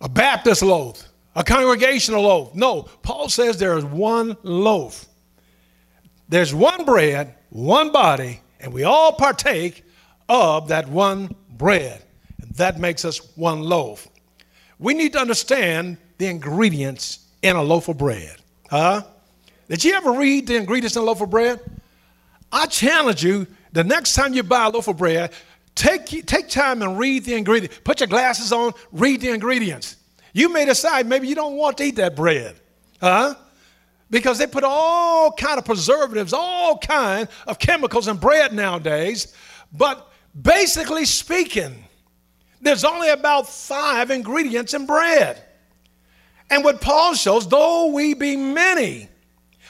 a 0.00 0.08
Baptist 0.08 0.62
loaf, 0.62 1.02
a 1.34 1.44
congregational 1.44 2.22
loaf. 2.22 2.54
No, 2.54 2.82
Paul 3.02 3.28
says 3.28 3.58
there 3.58 3.76
is 3.76 3.84
one 3.84 4.36
loaf. 4.42 5.06
There's 6.32 6.54
one 6.54 6.86
bread, 6.86 7.34
one 7.50 7.92
body, 7.92 8.40
and 8.58 8.72
we 8.72 8.84
all 8.84 9.12
partake 9.12 9.84
of 10.30 10.68
that 10.68 10.88
one 10.88 11.36
bread. 11.50 12.02
And 12.40 12.50
that 12.54 12.80
makes 12.80 13.04
us 13.04 13.36
one 13.36 13.60
loaf. 13.60 14.08
We 14.78 14.94
need 14.94 15.12
to 15.12 15.18
understand 15.18 15.98
the 16.16 16.28
ingredients 16.28 17.18
in 17.42 17.54
a 17.54 17.62
loaf 17.62 17.88
of 17.88 17.98
bread. 17.98 18.36
Huh? 18.70 19.02
Did 19.68 19.84
you 19.84 19.92
ever 19.92 20.12
read 20.12 20.46
the 20.46 20.56
ingredients 20.56 20.96
in 20.96 21.02
a 21.02 21.04
loaf 21.04 21.20
of 21.20 21.28
bread? 21.28 21.60
I 22.50 22.64
challenge 22.64 23.22
you 23.22 23.46
the 23.72 23.84
next 23.84 24.14
time 24.14 24.32
you 24.32 24.42
buy 24.42 24.64
a 24.64 24.70
loaf 24.70 24.88
of 24.88 24.96
bread, 24.96 25.32
take, 25.74 26.06
take 26.24 26.48
time 26.48 26.80
and 26.80 26.98
read 26.98 27.26
the 27.26 27.34
ingredients. 27.34 27.78
Put 27.84 28.00
your 28.00 28.06
glasses 28.06 28.52
on, 28.54 28.72
read 28.90 29.20
the 29.20 29.28
ingredients. 29.28 29.96
You 30.32 30.50
may 30.50 30.64
decide 30.64 31.06
maybe 31.06 31.28
you 31.28 31.34
don't 31.34 31.58
want 31.58 31.76
to 31.76 31.84
eat 31.84 31.96
that 31.96 32.16
bread. 32.16 32.56
Huh? 33.02 33.34
Because 34.12 34.38
they 34.38 34.46
put 34.46 34.62
all 34.62 35.32
kind 35.32 35.58
of 35.58 35.64
preservatives, 35.64 36.34
all 36.34 36.76
kind 36.76 37.28
of 37.46 37.58
chemicals 37.58 38.08
in 38.08 38.18
bread 38.18 38.52
nowadays. 38.52 39.34
But 39.72 40.06
basically 40.40 41.06
speaking, 41.06 41.84
there's 42.60 42.84
only 42.84 43.08
about 43.08 43.48
five 43.48 44.10
ingredients 44.10 44.74
in 44.74 44.84
bread. 44.84 45.42
And 46.50 46.62
what 46.62 46.82
Paul 46.82 47.14
shows, 47.14 47.48
though 47.48 47.86
we 47.86 48.12
be 48.12 48.36
many, 48.36 49.08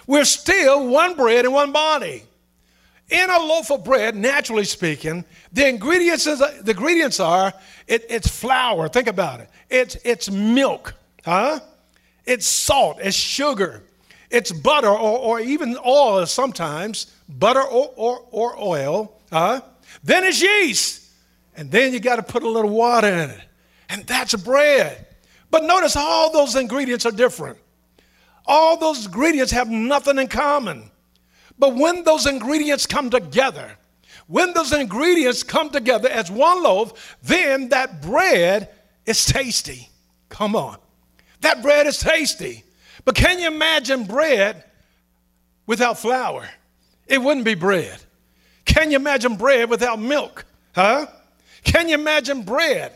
we're 0.09 0.25
still 0.25 0.89
one 0.89 1.15
bread 1.15 1.45
and 1.45 1.55
one 1.55 1.71
body. 1.71 2.25
In 3.11 3.31
a 3.31 3.39
loaf 3.39 3.71
of 3.71 3.85
bread, 3.85 4.17
naturally 4.17 4.65
speaking, 4.65 5.25
the 5.53 5.69
ingredients, 5.69 6.27
is, 6.27 6.43
uh, 6.43 6.61
the 6.63 6.73
ingredients 6.73 7.21
are 7.21 7.53
it, 7.87 8.07
it's 8.09 8.27
flour. 8.27 8.89
Think 8.89 9.07
about 9.07 9.39
it. 9.39 9.49
It's, 9.71 9.97
it's 10.05 10.29
milk, 10.29 10.95
huh? 11.25 11.61
It's 12.25 12.47
salt. 12.47 12.99
It's 13.01 13.17
sugar. 13.17 13.85
It's 14.33 14.51
butter 14.51 14.89
or, 14.89 15.19
or 15.19 15.41
even 15.41 15.77
oil 15.87 16.25
sometimes, 16.25 17.15
butter 17.29 17.63
or, 17.63 17.93
or, 17.97 18.27
or 18.31 18.59
oil. 18.59 19.21
Huh? 19.31 19.61
Then 20.03 20.25
it's 20.25 20.41
yeast. 20.41 21.11
And 21.55 21.71
then 21.71 21.93
you 21.93 22.01
got 22.01 22.17
to 22.17 22.23
put 22.23 22.43
a 22.43 22.49
little 22.49 22.71
water 22.71 23.09
in 23.09 23.29
it. 23.31 23.41
And 23.91 24.07
that's 24.07 24.35
bread. 24.35 25.07
But 25.51 25.65
notice 25.65 25.97
all 25.97 26.33
those 26.33 26.57
ingredients 26.57 27.05
are 27.05 27.13
different. 27.13 27.59
All 28.47 28.79
those 28.79 29.05
ingredients 29.05 29.53
have 29.53 29.69
nothing 29.69 30.19
in 30.19 30.29
common. 30.29 30.91
But 31.59 31.75
when 31.75 32.03
those 32.03 32.27
ingredients 32.27 32.87
come 32.87 33.11
together, 33.11 33.77
when 34.29 34.55
those 34.55 34.73
ingredients 34.73 35.43
come 35.43 35.69
together 35.69 36.09
as 36.09 36.31
one 36.31 36.63
loaf, 36.63 37.19
then 37.23 37.69
that 37.69 38.01
bread 38.01 38.71
is 39.05 39.27
tasty. 39.27 39.91
Come 40.31 40.57
on. 40.57 40.79
That 41.43 41.61
bread 41.61 41.87
is 41.87 41.99
tasty. 41.99 42.65
But 43.05 43.15
can 43.15 43.39
you 43.39 43.49
imagine 43.49 44.05
bread 44.05 44.65
without 45.67 45.99
flour? 45.99 46.49
It 47.07 47.19
wouldn't 47.19 47.45
be 47.45 47.55
bread. 47.55 47.99
Can 48.65 48.91
you 48.91 48.97
imagine 48.97 49.37
bread 49.37 49.69
without 49.69 49.99
milk? 49.99 50.45
Huh? 50.75 51.07
Can 51.65 51.89
you 51.89 51.95
imagine 51.95 52.43
bread 52.43 52.93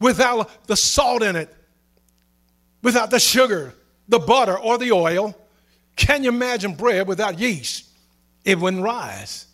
without 0.00 0.66
the 0.66 0.76
salt 0.76 1.22
in 1.22 1.36
it? 1.36 1.54
without 2.86 3.10
the 3.10 3.18
sugar, 3.18 3.74
the 4.08 4.20
butter, 4.20 4.56
or 4.56 4.78
the 4.78 4.92
oil. 4.92 5.36
Can 5.96 6.22
you 6.22 6.28
imagine 6.28 6.76
bread 6.76 7.08
without 7.08 7.36
yeast? 7.36 7.84
It 8.44 8.60
wouldn't 8.60 8.84
rise. 8.84 9.46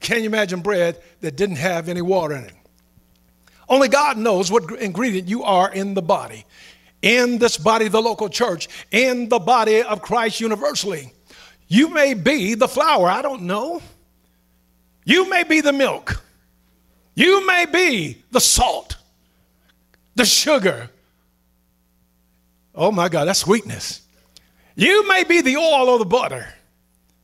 Can 0.00 0.18
you 0.18 0.26
imagine 0.26 0.60
bread 0.60 1.00
that 1.20 1.36
didn't 1.36 1.56
have 1.56 1.88
any 1.88 2.02
water 2.02 2.34
in 2.34 2.44
it? 2.44 2.54
Only 3.68 3.86
God 3.86 4.18
knows 4.18 4.50
what 4.50 4.72
ingredient 4.72 5.28
you 5.28 5.44
are 5.44 5.72
in 5.72 5.94
the 5.94 6.02
body, 6.02 6.44
in 7.04 7.38
this 7.38 7.56
body, 7.56 7.88
the 7.88 8.00
local 8.00 8.28
church, 8.28 8.68
in 8.90 9.28
the 9.28 9.38
body 9.38 9.82
of 9.82 10.02
Christ 10.02 10.40
universally. 10.40 11.12
You 11.68 11.90
may 11.90 12.14
be 12.14 12.54
the 12.54 12.68
flour, 12.68 13.08
I 13.08 13.22
don't 13.22 13.42
know. 13.42 13.82
You 15.04 15.28
may 15.28 15.44
be 15.44 15.60
the 15.60 15.72
milk. 15.72 16.22
You 17.14 17.46
may 17.46 17.66
be 17.66 18.22
the 18.32 18.40
salt, 18.40 18.96
the 20.16 20.24
sugar, 20.24 20.90
Oh 22.74 22.90
my 22.90 23.08
God, 23.08 23.26
that's 23.26 23.40
sweetness. 23.40 24.02
You 24.74 25.06
may 25.06 25.24
be 25.24 25.40
the 25.40 25.56
oil 25.56 25.88
or 25.88 25.98
the 25.98 26.04
butter. 26.04 26.48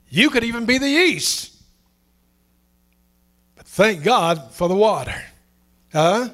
You 0.08 0.30
could 0.30 0.44
even 0.44 0.64
be 0.64 0.78
the 0.78 0.88
yeast. 0.88 1.56
But 3.56 3.66
thank 3.66 4.04
God 4.04 4.52
for 4.52 4.68
the 4.68 4.76
water. 4.76 5.20
Huh? 5.92 6.28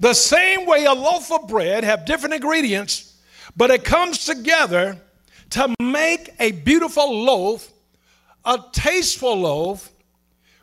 The 0.00 0.14
same 0.14 0.66
way 0.66 0.84
a 0.84 0.92
loaf 0.92 1.30
of 1.32 1.48
bread 1.48 1.84
have 1.84 2.04
different 2.04 2.34
ingredients, 2.34 3.16
but 3.56 3.70
it 3.70 3.84
comes 3.84 4.24
together 4.24 5.00
to 5.50 5.74
make 5.80 6.34
a 6.38 6.52
beautiful 6.52 7.24
loaf, 7.24 7.72
a 8.44 8.58
tasteful 8.72 9.36
loaf, 9.36 9.92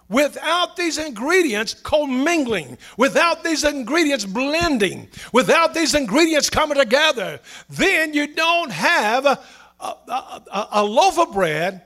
Without 0.07 0.75
these 0.75 0.99
ingredients 0.99 1.73
commingling, 1.73 2.77
without 2.95 3.43
these 3.43 3.63
ingredients 3.63 4.23
blending, 4.23 5.07
without 5.33 5.73
these 5.73 5.95
ingredients 5.95 6.47
coming 6.47 6.77
together, 6.77 7.39
then 7.69 8.13
you 8.13 8.27
don't 8.35 8.71
have 8.71 9.25
a, 9.25 9.39
a, 9.79 9.85
a, 10.07 10.67
a, 10.73 10.83
loaf 10.83 11.17
of 11.17 11.33
bread 11.33 11.81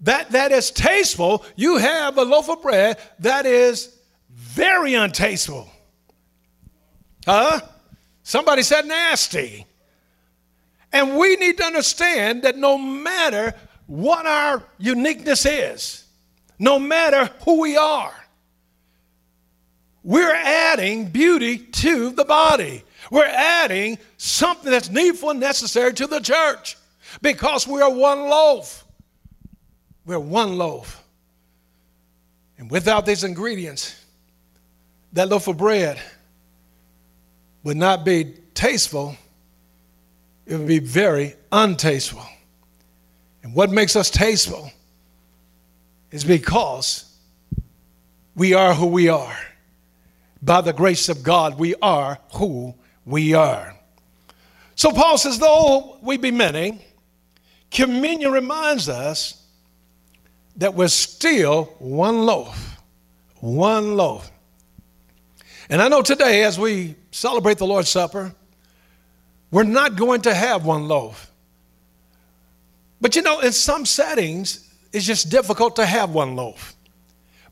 that, 0.00 0.32
that 0.32 0.50
is 0.50 0.72
tasteful. 0.72 1.44
You 1.54 1.76
have 1.76 2.18
a 2.18 2.24
loaf 2.24 2.50
of 2.50 2.60
bread 2.62 2.98
that 3.20 3.46
is 3.46 3.96
very 4.28 4.94
untasteful. 4.94 5.71
Huh? 7.26 7.60
Somebody 8.22 8.62
said 8.62 8.86
nasty. 8.86 9.66
And 10.92 11.16
we 11.16 11.36
need 11.36 11.56
to 11.58 11.64
understand 11.64 12.42
that 12.42 12.56
no 12.56 12.76
matter 12.76 13.54
what 13.86 14.26
our 14.26 14.62
uniqueness 14.78 15.46
is, 15.46 16.04
no 16.58 16.78
matter 16.78 17.30
who 17.44 17.60
we 17.60 17.76
are, 17.76 18.14
we're 20.04 20.34
adding 20.34 21.06
beauty 21.08 21.58
to 21.58 22.10
the 22.10 22.24
body. 22.24 22.84
We're 23.10 23.24
adding 23.24 23.98
something 24.16 24.70
that's 24.70 24.90
needful 24.90 25.30
and 25.30 25.40
necessary 25.40 25.92
to 25.94 26.06
the 26.06 26.20
church 26.20 26.76
because 27.20 27.66
we 27.66 27.80
are 27.80 27.90
one 27.90 28.20
loaf. 28.20 28.84
We're 30.04 30.18
one 30.18 30.58
loaf. 30.58 31.02
And 32.58 32.70
without 32.70 33.06
these 33.06 33.24
ingredients, 33.24 34.04
that 35.12 35.28
loaf 35.28 35.46
of 35.48 35.56
bread 35.56 36.00
would 37.64 37.76
not 37.76 38.04
be 38.04 38.34
tasteful, 38.54 39.16
it 40.46 40.56
would 40.56 40.66
be 40.66 40.78
very 40.78 41.34
untasteful. 41.50 42.26
And 43.42 43.54
what 43.54 43.70
makes 43.70 43.96
us 43.96 44.10
tasteful 44.10 44.70
is 46.10 46.24
because 46.24 47.04
we 48.34 48.54
are 48.54 48.74
who 48.74 48.86
we 48.86 49.08
are. 49.08 49.36
By 50.42 50.60
the 50.60 50.72
grace 50.72 51.08
of 51.08 51.22
God, 51.22 51.58
we 51.58 51.74
are 51.80 52.18
who 52.34 52.74
we 53.04 53.34
are. 53.34 53.74
So 54.74 54.90
Paul 54.90 55.18
says, 55.18 55.38
though 55.38 55.98
we 56.02 56.16
be 56.16 56.30
many, 56.30 56.80
communion 57.70 58.32
reminds 58.32 58.88
us 58.88 59.42
that 60.56 60.74
we're 60.74 60.88
still 60.88 61.64
one 61.78 62.26
loaf. 62.26 62.76
One 63.40 63.96
loaf. 63.96 64.30
And 65.68 65.80
I 65.80 65.88
know 65.88 66.02
today, 66.02 66.42
as 66.44 66.58
we 66.58 66.96
celebrate 67.12 67.58
the 67.58 67.66
Lord's 67.66 67.88
Supper, 67.88 68.34
we're 69.52 69.62
not 69.62 69.94
going 69.94 70.22
to 70.22 70.34
have 70.34 70.64
one 70.64 70.88
loaf. 70.88 71.30
But 73.00 73.14
you 73.14 73.22
know, 73.22 73.40
in 73.40 73.52
some 73.52 73.86
settings, 73.86 74.68
it's 74.92 75.04
just 75.04 75.30
difficult 75.30 75.76
to 75.76 75.86
have 75.86 76.10
one 76.10 76.34
loaf. 76.34 76.74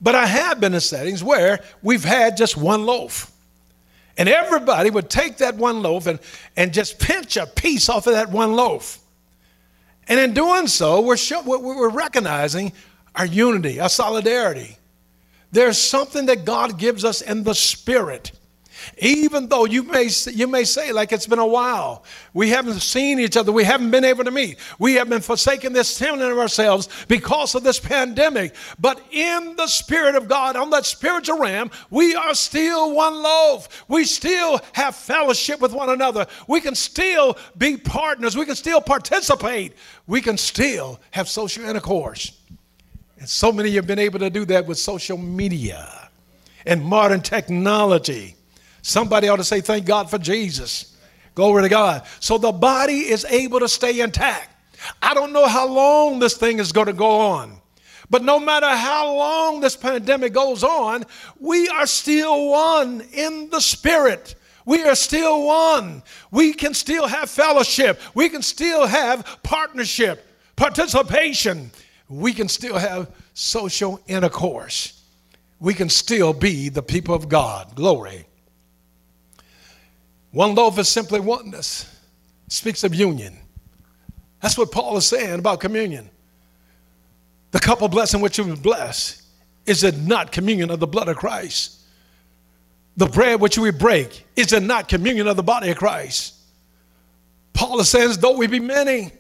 But 0.01 0.15
I 0.15 0.27
have 0.27 0.61
been 0.61 0.75
in 0.75 0.81
settings 0.81 1.23
where 1.23 1.61
we've 1.83 2.05
had 2.05 2.37
just 2.37 2.57
one 2.57 2.87
loaf. 2.87 3.31
And 4.17 4.29
everybody 4.29 4.91
would 4.91 5.11
take 5.11 5.39
that 5.39 5.57
one 5.57 5.83
loaf 5.83 6.07
and, 6.07 6.19
and 6.57 6.73
just 6.73 6.99
pinch 6.99 7.37
a 7.37 7.47
piece 7.47 7.89
off 7.89 8.07
of 8.07 8.15
that 8.15 8.31
one 8.31 8.55
loaf. 8.55 8.99
And 10.09 10.19
in 10.19 10.35
doing 10.35 10.67
so, 10.67 11.01
we're, 11.03 11.17
show, 11.17 11.43
we're 11.43 11.91
recognizing 11.91 12.73
our 13.15 13.27
unity, 13.27 13.79
our 13.79 13.89
solidarity. 13.89 14.77
There's 15.53 15.79
something 15.79 16.27
that 16.27 16.45
God 16.45 16.79
gives 16.79 17.05
us 17.05 17.21
in 17.21 17.45
the 17.45 17.55
spirit 17.55 18.33
even 18.99 19.49
though 19.49 19.65
you 19.65 19.83
may, 19.83 20.09
you 20.33 20.47
may 20.47 20.65
say, 20.65 20.93
like 20.93 21.13
it's 21.13 21.27
been 21.27 21.39
a 21.39 21.47
while, 21.47 22.05
we 22.35 22.51
haven't 22.51 22.81
seen 22.81 23.19
each 23.19 23.37
other, 23.37 23.53
we 23.53 23.65
haven't 23.65 23.91
been 23.91 24.05
able 24.05 24.25
to 24.25 24.31
meet, 24.31 24.59
we 24.79 24.95
have 24.95 25.09
been 25.09 25.21
forsaking 25.21 25.73
this 25.73 25.99
temple 25.99 26.31
of 26.31 26.39
ourselves 26.39 26.89
because 27.09 27.55
of 27.55 27.63
this 27.63 27.79
pandemic. 27.79 28.55
But 28.79 29.01
in 29.11 29.57
the 29.57 29.67
Spirit 29.67 30.15
of 30.15 30.29
God, 30.29 30.57
on 30.57 30.71
that 30.71 30.87
spiritual 30.87 31.39
realm, 31.39 31.71
we 31.91 32.15
are 32.15 32.35
still 32.35 32.95
one 32.95 33.23
loaf. 33.23 33.85
We 33.89 34.05
still 34.05 34.61
have 34.73 34.95
fellowship 34.97 35.61
with 35.61 35.73
one 35.73 35.91
another. 35.91 36.27
We 36.49 36.61
can 36.61 36.75
still 36.75 37.37
be 37.57 37.77
partners. 37.77 38.37
We 38.37 38.47
can 38.47 38.57
still 38.57 38.81
participate. 38.81 39.75
We 40.07 40.21
can 40.21 40.37
still 40.37 41.01
have 41.11 41.29
social 41.29 41.65
intercourse. 41.65 42.33
And 43.19 43.29
so 43.29 43.53
many 43.53 43.71
have 43.73 43.87
been 43.87 43.99
able 43.99 44.19
to 44.21 44.31
do 44.31 44.45
that 44.47 44.67
with 44.67 44.79
social 44.79 45.19
media 45.19 46.11
and 46.65 46.85
modern 46.85 47.21
technology. 47.21 48.35
Somebody 48.83 49.29
ought 49.29 49.37
to 49.37 49.45
say, 49.45 49.61
Thank 49.61 49.87
God 49.87 50.11
for 50.11 50.19
Jesus. 50.19 50.97
Glory 51.35 51.63
to 51.63 51.69
God. 51.69 52.07
So 52.19 52.39
the 52.39 52.53
body 52.53 53.09
is 53.09 53.25
able 53.27 53.61
to 53.61 53.69
stay 53.69 54.01
intact. 54.01 54.49
I 55.01 55.15
don't 55.15 55.33
know 55.33 55.47
how 55.47 55.69
long 55.69 56.19
this 56.19 56.37
thing 56.37 56.59
is 56.59 56.73
going 56.73 56.87
to 56.87 56.93
go 56.93 57.21
on. 57.21 57.61
But 58.09 58.25
no 58.25 58.41
matter 58.41 58.69
how 58.69 59.15
long 59.15 59.61
this 59.61 59.77
pandemic 59.77 60.33
goes 60.33 60.65
on, 60.65 61.05
we 61.39 61.69
are 61.69 61.87
still 61.87 62.51
one 62.51 63.03
in 63.13 63.49
the 63.51 63.61
spirit. 63.61 64.35
We 64.67 64.83
are 64.83 64.97
still 64.97 65.47
one. 65.47 66.03
We 66.31 66.53
can 66.53 66.75
still 66.75 67.07
have 67.07 67.31
fellowship. 67.31 68.01
We 68.15 68.29
can 68.29 68.43
still 68.43 68.87
have 68.87 69.39
partnership, 69.43 70.27
participation. 70.57 71.71
We 72.09 72.33
can 72.33 72.49
still 72.49 72.77
have 72.77 73.11
social 73.33 74.01
intercourse. 74.09 75.03
We 75.61 75.75
can 75.75 75.89
still 75.89 76.33
be 76.33 76.69
the 76.69 76.83
people 76.83 77.15
of 77.15 77.29
God. 77.29 77.77
Glory. 77.77 78.27
One 80.33 80.55
loaf 80.55 80.79
is 80.79 80.89
simply 80.89 81.21
oneness, 81.21 81.83
it 82.47 82.53
speaks 82.53 82.85
of 82.85 82.95
union. 82.95 83.37
That's 84.41 84.57
what 84.57 84.73
Paul 84.73 84.97
is 84.97 85.07
saying 85.07 85.39
about 85.39 85.61
communion. 85.61 86.09
The 87.51 87.59
cup 87.59 87.83
of 87.83 87.91
blessing 87.91 88.21
which 88.21 88.39
you 88.39 88.45
would 88.45 88.63
bless, 88.63 89.23
is 89.67 89.85
it 89.85 89.99
not 89.99 90.33
communion 90.33 90.71
of 90.71 90.81
the 90.81 90.87
blood 90.87 91.09
of 91.09 91.17
Christ? 91.17 91.81
The 92.97 93.07
bread 93.07 93.41
which 93.41 93.59
we 93.59 93.71
break, 93.71 94.27
is 94.37 94.53
it 94.53 94.63
not 94.63 94.89
communion 94.89 95.27
of 95.27 95.37
the 95.37 95.43
body 95.43 95.71
of 95.71 95.77
Christ? 95.77 96.35
Paul 97.53 97.83
saying, 97.85 98.13
though 98.21 98.37
we 98.37 98.47
be 98.47 98.61
many, 98.61 99.13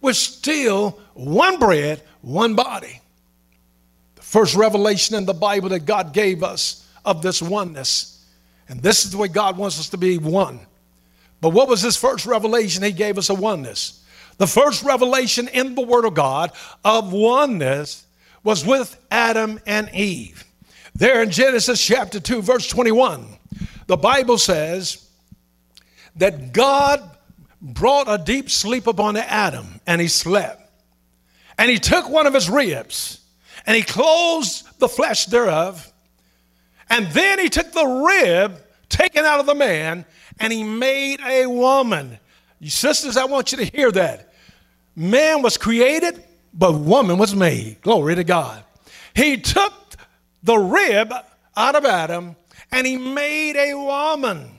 we're 0.00 0.12
still 0.12 1.00
one 1.14 1.58
bread, 1.58 2.02
one 2.20 2.54
body. 2.54 3.00
The 4.16 4.22
first 4.22 4.54
revelation 4.56 5.16
in 5.16 5.24
the 5.24 5.34
Bible 5.34 5.68
that 5.70 5.86
God 5.86 6.12
gave 6.12 6.42
us 6.42 6.86
of 7.04 7.22
this 7.22 7.40
oneness 7.40 8.11
and 8.72 8.82
this 8.82 9.04
is 9.04 9.10
the 9.10 9.18
way 9.18 9.28
God 9.28 9.58
wants 9.58 9.78
us 9.78 9.90
to 9.90 9.98
be 9.98 10.16
one. 10.16 10.58
But 11.42 11.50
what 11.50 11.68
was 11.68 11.82
his 11.82 11.94
first 11.94 12.24
revelation? 12.24 12.82
He 12.82 12.92
gave 12.92 13.18
us 13.18 13.28
a 13.28 13.34
oneness. 13.34 14.02
The 14.38 14.46
first 14.46 14.82
revelation 14.82 15.46
in 15.48 15.74
the 15.74 15.82
Word 15.82 16.06
of 16.06 16.14
God 16.14 16.52
of 16.82 17.12
oneness 17.12 18.06
was 18.42 18.64
with 18.64 18.98
Adam 19.10 19.60
and 19.66 19.94
Eve. 19.94 20.44
There 20.94 21.22
in 21.22 21.30
Genesis 21.30 21.84
chapter 21.84 22.18
2, 22.18 22.40
verse 22.40 22.66
21, 22.66 23.26
the 23.88 23.98
Bible 23.98 24.38
says 24.38 25.06
that 26.16 26.54
God 26.54 27.02
brought 27.60 28.06
a 28.08 28.16
deep 28.16 28.48
sleep 28.48 28.86
upon 28.86 29.18
Adam 29.18 29.82
and 29.86 30.00
he 30.00 30.08
slept. 30.08 30.66
And 31.58 31.70
he 31.70 31.78
took 31.78 32.08
one 32.08 32.26
of 32.26 32.32
his 32.32 32.48
ribs 32.48 33.20
and 33.66 33.76
he 33.76 33.82
closed 33.82 34.66
the 34.78 34.88
flesh 34.88 35.26
thereof 35.26 35.92
and 36.92 37.06
then 37.08 37.38
he 37.38 37.48
took 37.48 37.72
the 37.72 37.86
rib 37.86 38.61
taken 38.92 39.24
out 39.24 39.40
of 39.40 39.46
the 39.46 39.54
man 39.54 40.04
and 40.38 40.52
he 40.52 40.62
made 40.62 41.20
a 41.20 41.46
woman. 41.46 42.18
You 42.60 42.70
sisters, 42.70 43.16
I 43.16 43.24
want 43.24 43.50
you 43.50 43.58
to 43.58 43.64
hear 43.64 43.90
that. 43.92 44.32
Man 44.94 45.42
was 45.42 45.56
created, 45.56 46.22
but 46.52 46.74
woman 46.74 47.18
was 47.18 47.34
made. 47.34 47.80
Glory 47.80 48.14
to 48.14 48.24
God. 48.24 48.62
He 49.14 49.38
took 49.38 49.72
the 50.42 50.56
rib 50.56 51.12
out 51.56 51.74
of 51.74 51.84
Adam 51.84 52.36
and 52.70 52.86
he 52.86 52.96
made 52.96 53.56
a 53.56 53.74
woman. 53.74 54.50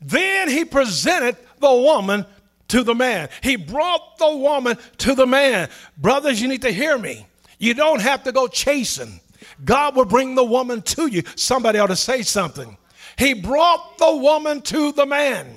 Then 0.00 0.48
he 0.48 0.64
presented 0.64 1.36
the 1.60 1.72
woman 1.72 2.26
to 2.68 2.82
the 2.82 2.94
man. 2.94 3.28
He 3.42 3.56
brought 3.56 4.18
the 4.18 4.36
woman 4.36 4.76
to 4.98 5.14
the 5.14 5.26
man. 5.26 5.68
Brothers, 5.96 6.40
you 6.40 6.48
need 6.48 6.62
to 6.62 6.72
hear 6.72 6.98
me. 6.98 7.26
You 7.58 7.74
don't 7.74 8.00
have 8.00 8.24
to 8.24 8.32
go 8.32 8.48
chasing. 8.48 9.20
God 9.64 9.94
will 9.94 10.04
bring 10.04 10.34
the 10.34 10.44
woman 10.44 10.82
to 10.82 11.06
you. 11.06 11.22
Somebody 11.36 11.78
ought 11.78 11.88
to 11.88 11.96
say 11.96 12.22
something. 12.22 12.76
He 13.18 13.34
brought 13.34 13.98
the 13.98 14.16
woman 14.16 14.62
to 14.62 14.92
the 14.92 15.06
man. 15.06 15.54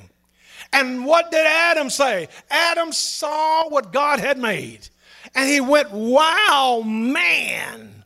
And 0.73 1.05
what 1.05 1.31
did 1.31 1.45
Adam 1.45 1.89
say? 1.89 2.27
Adam 2.49 2.91
saw 2.91 3.69
what 3.69 3.93
God 3.93 4.19
had 4.19 4.37
made. 4.37 4.87
And 5.33 5.49
he 5.49 5.61
went, 5.61 5.91
wow, 5.91 6.83
man. 6.85 8.03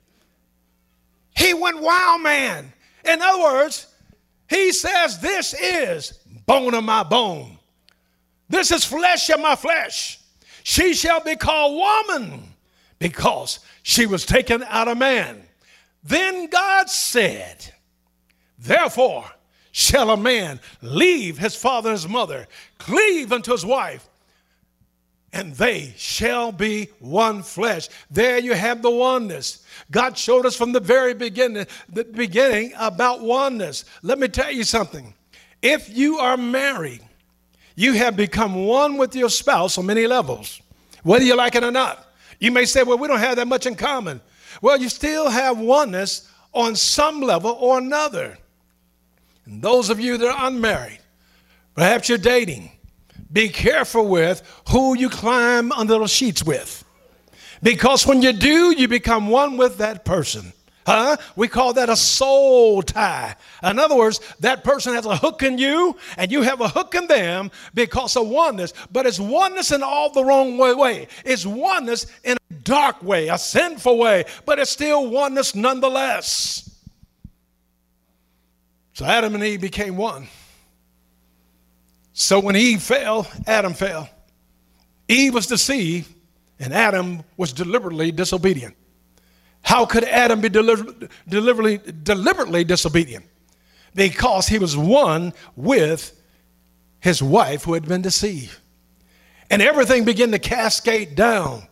He 1.36 1.54
went, 1.54 1.82
wow, 1.82 2.20
man. 2.22 2.72
In 3.06 3.22
other 3.22 3.42
words, 3.42 3.88
he 4.50 4.72
says, 4.72 5.20
This 5.20 5.54
is 5.54 6.12
bone 6.46 6.74
of 6.74 6.84
my 6.84 7.04
bone. 7.04 7.58
This 8.50 8.72
is 8.72 8.84
flesh 8.84 9.30
of 9.30 9.40
my 9.40 9.56
flesh. 9.56 10.20
She 10.64 10.94
shall 10.94 11.24
be 11.24 11.36
called 11.36 11.76
woman 11.76 12.44
because 12.98 13.60
she 13.84 14.08
was 14.08 14.26
taken 14.26 14.64
out 14.64 14.88
of 14.88 14.98
man. 14.98 15.44
Then 16.04 16.48
God 16.48 16.90
said, 16.90 17.74
Therefore 18.58 19.26
shall 19.72 20.10
a 20.10 20.18
man 20.18 20.60
leave 20.82 21.38
his 21.38 21.56
father 21.56 21.90
and 21.90 21.98
his 21.98 22.08
mother, 22.08 22.48
cleave 22.78 23.32
unto 23.32 23.52
his 23.52 23.66
wife, 23.66 24.08
and 25.32 25.54
they 25.56 25.94
shall 25.96 26.52
be 26.52 26.90
one 27.00 27.44
flesh. 27.44 27.88
There 28.10 28.40
you 28.40 28.54
have 28.54 28.82
the 28.82 28.90
oneness. 28.90 29.64
God 29.92 30.18
showed 30.18 30.46
us 30.46 30.56
from 30.56 30.72
the 30.72 30.80
very 30.80 31.14
beginning, 31.14 31.68
the 31.88 32.04
beginning 32.04 32.74
about 32.78 33.22
oneness. 33.22 33.86
Let 34.02 34.18
me 34.18 34.28
tell 34.28 34.52
you 34.52 34.64
something. 34.64 35.14
If 35.62 35.96
you 35.96 36.18
are 36.18 36.38
married, 36.38 37.02
you 37.76 37.94
have 37.94 38.16
become 38.16 38.66
one 38.66 38.98
with 38.98 39.16
your 39.16 39.30
spouse 39.30 39.78
on 39.78 39.86
many 39.86 40.08
levels, 40.08 40.62
whether 41.04 41.24
you 41.24 41.36
like 41.36 41.56
it 41.56 41.64
or 41.64 41.72
not. 41.72 42.08
You 42.40 42.52
may 42.52 42.66
say, 42.66 42.84
well, 42.84 42.98
we 42.98 43.08
don't 43.08 43.20
have 43.20 43.36
that 43.36 43.48
much 43.48 43.66
in 43.66 43.76
common. 43.76 44.22
Well, 44.62 44.78
you 44.78 44.90
still 44.90 45.30
have 45.30 45.60
oneness 45.60 46.28
on 46.54 46.76
some 46.76 47.22
level 47.22 47.52
or 47.60 47.78
another. 47.78 48.38
And 49.50 49.62
those 49.62 49.90
of 49.90 50.00
you 50.00 50.18
that 50.18 50.28
are 50.28 50.48
unmarried, 50.48 51.00
Perhaps 51.80 52.10
you're 52.10 52.18
dating. 52.18 52.70
Be 53.32 53.48
careful 53.48 54.06
with 54.06 54.44
who 54.68 54.98
you 54.98 55.08
climb 55.08 55.72
under 55.72 55.98
the 55.98 56.08
sheets 56.08 56.44
with. 56.44 56.84
Because 57.64 58.06
when 58.06 58.22
you 58.22 58.34
do, 58.34 58.76
you 58.78 58.90
become 58.90 59.30
one 59.30 59.56
with 59.56 59.78
that 59.78 60.04
person. 60.04 60.52
Huh? 60.86 61.16
We 61.38 61.48
call 61.48 61.72
that 61.76 61.88
a 61.88 61.96
soul 61.96 62.82
tie. 62.82 63.38
In 63.64 63.80
other 63.80 63.96
words, 63.96 64.20
that 64.42 64.66
person 64.66 64.94
has 64.94 65.06
a 65.06 65.16
hook 65.16 65.42
in 65.42 65.58
you 65.58 65.96
and 66.18 66.30
you 66.30 66.42
have 66.42 66.60
a 66.60 66.68
hook 66.68 66.96
in 66.96 67.08
them 67.08 67.50
because 67.74 68.18
of 68.18 68.28
oneness. 68.28 68.74
But 68.92 69.06
it's 69.06 69.18
oneness 69.18 69.72
in 69.72 69.82
all 69.82 70.12
the 70.12 70.26
wrong 70.26 70.58
way. 70.58 71.08
It's 71.24 71.46
oneness 71.46 72.08
in 72.26 72.36
a 72.36 72.54
dark 72.56 73.02
way, 73.02 73.30
a 73.30 73.38
sinful 73.38 73.98
way, 73.98 74.26
but 74.46 74.60
it's 74.60 74.72
still 74.72 75.10
oneness 75.10 75.56
nonetheless. 75.56 76.69
So 79.00 79.06
Adam 79.06 79.34
and 79.34 79.42
Eve 79.46 79.62
became 79.62 79.96
one. 79.96 80.28
So 82.12 82.38
when 82.42 82.58
Eve 82.58 82.84
fell, 82.84 83.26
Adam 83.48 83.74
fell. 83.74 84.10
Eve 85.08 85.34
was 85.34 85.48
deceived, 85.48 86.14
and 86.60 86.74
Adam 86.74 87.24
was 87.38 87.54
deliberately 87.54 88.12
disobedient. 88.12 88.76
How 89.62 89.86
could 89.86 90.04
Adam 90.04 90.42
be 90.42 90.50
deliber- 90.50 91.10
deliberately, 91.30 91.78
deliberately 92.04 92.66
disobedient? 92.66 93.24
Because 93.96 94.50
he 94.50 94.60
was 94.60 94.76
one 94.76 95.32
with 95.56 96.22
his 97.00 97.24
wife 97.24 97.64
who 97.64 97.76
had 97.76 97.88
been 97.88 98.02
deceived. 98.02 98.58
And 99.50 99.62
everything 99.62 100.04
began 100.04 100.32
to 100.32 100.40
cascade 100.40 101.16
down. 101.16 101.66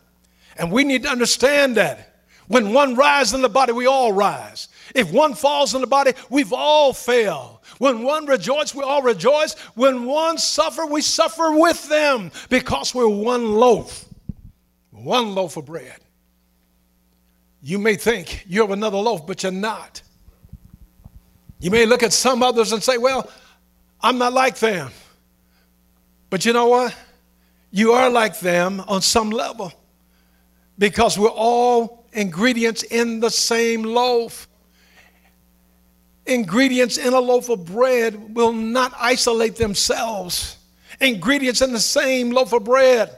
And 0.56 0.72
we 0.72 0.82
need 0.82 1.02
to 1.02 1.10
understand 1.10 1.76
that. 1.76 2.08
When 2.46 2.72
one 2.72 2.94
rises 2.94 3.34
in 3.34 3.42
the 3.42 3.50
body, 3.50 3.72
we 3.74 3.84
all 3.84 4.14
rise. 4.14 4.68
If 4.94 5.12
one 5.12 5.34
falls 5.34 5.74
in 5.74 5.80
the 5.80 5.86
body, 5.86 6.12
we've 6.30 6.52
all 6.52 6.92
failed. 6.92 7.58
When 7.78 8.02
one 8.02 8.26
rejoices, 8.26 8.74
we 8.74 8.82
all 8.82 9.02
rejoice. 9.02 9.54
When 9.74 10.04
one 10.04 10.38
suffer, 10.38 10.86
we 10.86 11.00
suffer 11.00 11.52
with 11.52 11.88
them 11.88 12.30
because 12.48 12.94
we're 12.94 13.08
one 13.08 13.54
loaf, 13.54 14.04
one 14.90 15.34
loaf 15.34 15.56
of 15.56 15.66
bread. 15.66 15.98
You 17.60 17.78
may 17.78 17.96
think 17.96 18.44
you 18.48 18.60
have 18.60 18.70
another 18.70 18.98
loaf, 18.98 19.26
but 19.26 19.42
you're 19.42 19.52
not. 19.52 20.02
You 21.60 21.70
may 21.70 21.86
look 21.86 22.02
at 22.02 22.12
some 22.12 22.42
others 22.42 22.72
and 22.72 22.82
say, 22.82 22.98
Well, 22.98 23.28
I'm 24.00 24.18
not 24.18 24.32
like 24.32 24.58
them. 24.58 24.90
But 26.30 26.44
you 26.44 26.52
know 26.52 26.66
what? 26.66 26.94
You 27.70 27.92
are 27.92 28.10
like 28.10 28.38
them 28.40 28.80
on 28.86 29.02
some 29.02 29.30
level 29.30 29.72
because 30.78 31.18
we're 31.18 31.28
all 31.28 32.06
ingredients 32.12 32.82
in 32.82 33.20
the 33.20 33.30
same 33.30 33.82
loaf. 33.82 34.48
Ingredients 36.28 36.98
in 36.98 37.14
a 37.14 37.20
loaf 37.20 37.48
of 37.48 37.64
bread 37.64 38.34
will 38.34 38.52
not 38.52 38.92
isolate 38.98 39.56
themselves. 39.56 40.58
Ingredients 41.00 41.62
in 41.62 41.72
the 41.72 41.80
same 41.80 42.30
loaf 42.30 42.52
of 42.52 42.64
bread 42.64 43.16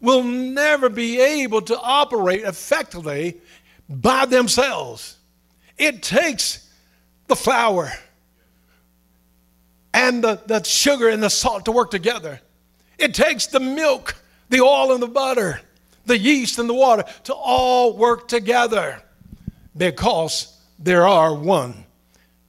will 0.00 0.24
never 0.24 0.88
be 0.88 1.20
able 1.20 1.62
to 1.62 1.78
operate 1.78 2.42
effectively 2.42 3.40
by 3.88 4.26
themselves. 4.26 5.16
It 5.76 6.02
takes 6.02 6.68
the 7.28 7.36
flour 7.36 7.92
and 9.94 10.22
the, 10.22 10.42
the 10.46 10.62
sugar 10.64 11.08
and 11.08 11.22
the 11.22 11.30
salt 11.30 11.66
to 11.66 11.72
work 11.72 11.90
together. 11.90 12.40
It 12.98 13.14
takes 13.14 13.46
the 13.46 13.60
milk, 13.60 14.16
the 14.48 14.60
oil, 14.60 14.92
and 14.92 15.02
the 15.02 15.08
butter, 15.08 15.60
the 16.04 16.18
yeast 16.18 16.58
and 16.58 16.68
the 16.68 16.74
water 16.74 17.04
to 17.24 17.34
all 17.34 17.96
work 17.96 18.26
together 18.26 19.02
because 19.76 20.58
there 20.80 21.06
are 21.06 21.32
one. 21.32 21.84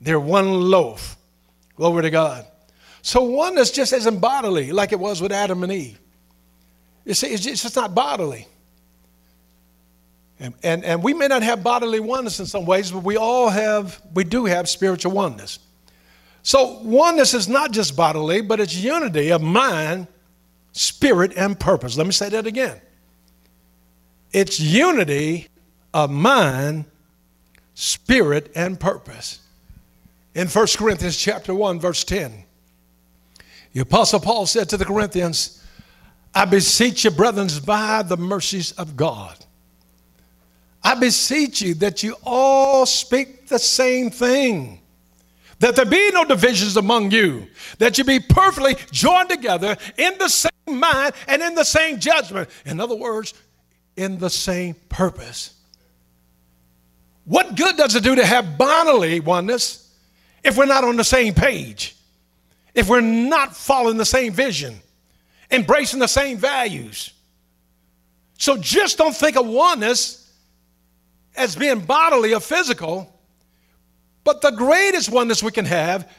They're 0.01 0.19
one 0.19 0.53
loaf. 0.53 1.17
Glory 1.75 2.03
to 2.03 2.09
God. 2.09 2.45
So 3.01 3.23
oneness 3.23 3.71
just 3.71 3.93
isn't 3.93 4.19
bodily 4.19 4.71
like 4.71 4.91
it 4.91 4.99
was 4.99 5.21
with 5.21 5.31
Adam 5.31 5.63
and 5.63 5.71
Eve. 5.71 5.99
See, 7.11 7.27
it's 7.27 7.43
just 7.43 7.75
not 7.75 7.95
bodily. 7.95 8.47
And, 10.39 10.53
and, 10.63 10.85
and 10.85 11.03
we 11.03 11.13
may 11.13 11.27
not 11.27 11.43
have 11.43 11.63
bodily 11.63 11.99
oneness 11.99 12.39
in 12.39 12.45
some 12.45 12.65
ways, 12.65 12.91
but 12.91 13.03
we 13.03 13.17
all 13.17 13.49
have, 13.49 14.01
we 14.13 14.23
do 14.23 14.45
have 14.45 14.69
spiritual 14.69 15.11
oneness. 15.11 15.59
So 16.43 16.79
oneness 16.81 17.33
is 17.33 17.49
not 17.49 17.71
just 17.71 17.95
bodily, 17.95 18.41
but 18.41 18.59
it's 18.59 18.75
unity 18.75 19.31
of 19.31 19.41
mind, 19.41 20.07
spirit, 20.71 21.33
and 21.35 21.59
purpose. 21.59 21.97
Let 21.97 22.07
me 22.07 22.13
say 22.13 22.29
that 22.29 22.47
again. 22.47 22.79
It's 24.31 24.59
unity 24.59 25.47
of 25.93 26.09
mind, 26.09 26.85
spirit, 27.73 28.51
and 28.55 28.79
purpose. 28.79 29.39
In 30.39 30.47
1 30.47 30.67
Corinthians 30.77 31.17
chapter 31.17 31.53
1, 31.53 31.81
verse 31.81 32.05
10, 32.05 32.45
the 33.73 33.81
Apostle 33.81 34.21
Paul 34.21 34.45
said 34.45 34.69
to 34.69 34.77
the 34.77 34.85
Corinthians, 34.85 35.61
I 36.33 36.45
beseech 36.45 37.03
you, 37.03 37.11
brethren, 37.11 37.49
by 37.65 38.03
the 38.03 38.15
mercies 38.15 38.71
of 38.71 38.95
God. 38.95 39.35
I 40.81 40.95
beseech 40.95 41.61
you 41.61 41.73
that 41.73 42.03
you 42.03 42.15
all 42.23 42.85
speak 42.85 43.49
the 43.49 43.59
same 43.59 44.11
thing, 44.11 44.79
that 45.59 45.75
there 45.75 45.83
be 45.83 46.09
no 46.13 46.23
divisions 46.23 46.77
among 46.77 47.11
you, 47.11 47.45
that 47.79 47.97
you 47.97 48.05
be 48.05 48.21
perfectly 48.21 48.77
joined 48.93 49.29
together 49.29 49.75
in 49.97 50.17
the 50.19 50.29
same 50.29 50.51
mind 50.79 51.15
and 51.27 51.41
in 51.41 51.53
the 51.53 51.65
same 51.65 51.99
judgment. 51.99 52.47
In 52.65 52.79
other 52.79 52.95
words, 52.95 53.33
in 53.97 54.17
the 54.19 54.29
same 54.29 54.75
purpose. 54.87 55.53
What 57.25 57.57
good 57.57 57.75
does 57.75 57.93
it 57.93 58.05
do 58.05 58.15
to 58.15 58.25
have 58.25 58.57
bodily 58.57 59.19
oneness 59.19 59.87
if 60.43 60.57
we're 60.57 60.65
not 60.65 60.83
on 60.83 60.95
the 60.95 61.03
same 61.03 61.33
page? 61.33 61.95
If 62.73 62.87
we're 62.87 63.01
not 63.01 63.55
following 63.55 63.97
the 63.97 64.05
same 64.05 64.33
vision? 64.33 64.81
embracing 65.51 65.99
the 65.99 66.07
same 66.07 66.37
values. 66.37 67.11
So 68.37 68.57
just 68.57 68.97
don't 68.97 69.15
think 69.15 69.35
of 69.35 69.45
oneness 69.45 70.31
as 71.35 71.55
being 71.55 71.81
bodily 71.81 72.33
or 72.33 72.39
physical, 72.39 73.13
but 74.23 74.41
the 74.41 74.51
greatest 74.51 75.09
oneness 75.09 75.41
we 75.43 75.51
can 75.51 75.65
have 75.65 76.09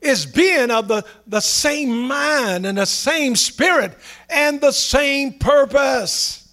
is 0.00 0.26
being 0.26 0.70
of 0.70 0.88
the, 0.88 1.04
the 1.26 1.40
same 1.40 2.06
mind 2.06 2.66
and 2.66 2.78
the 2.78 2.86
same 2.86 3.34
spirit 3.36 3.96
and 4.30 4.60
the 4.60 4.72
same 4.72 5.32
purpose. 5.34 6.44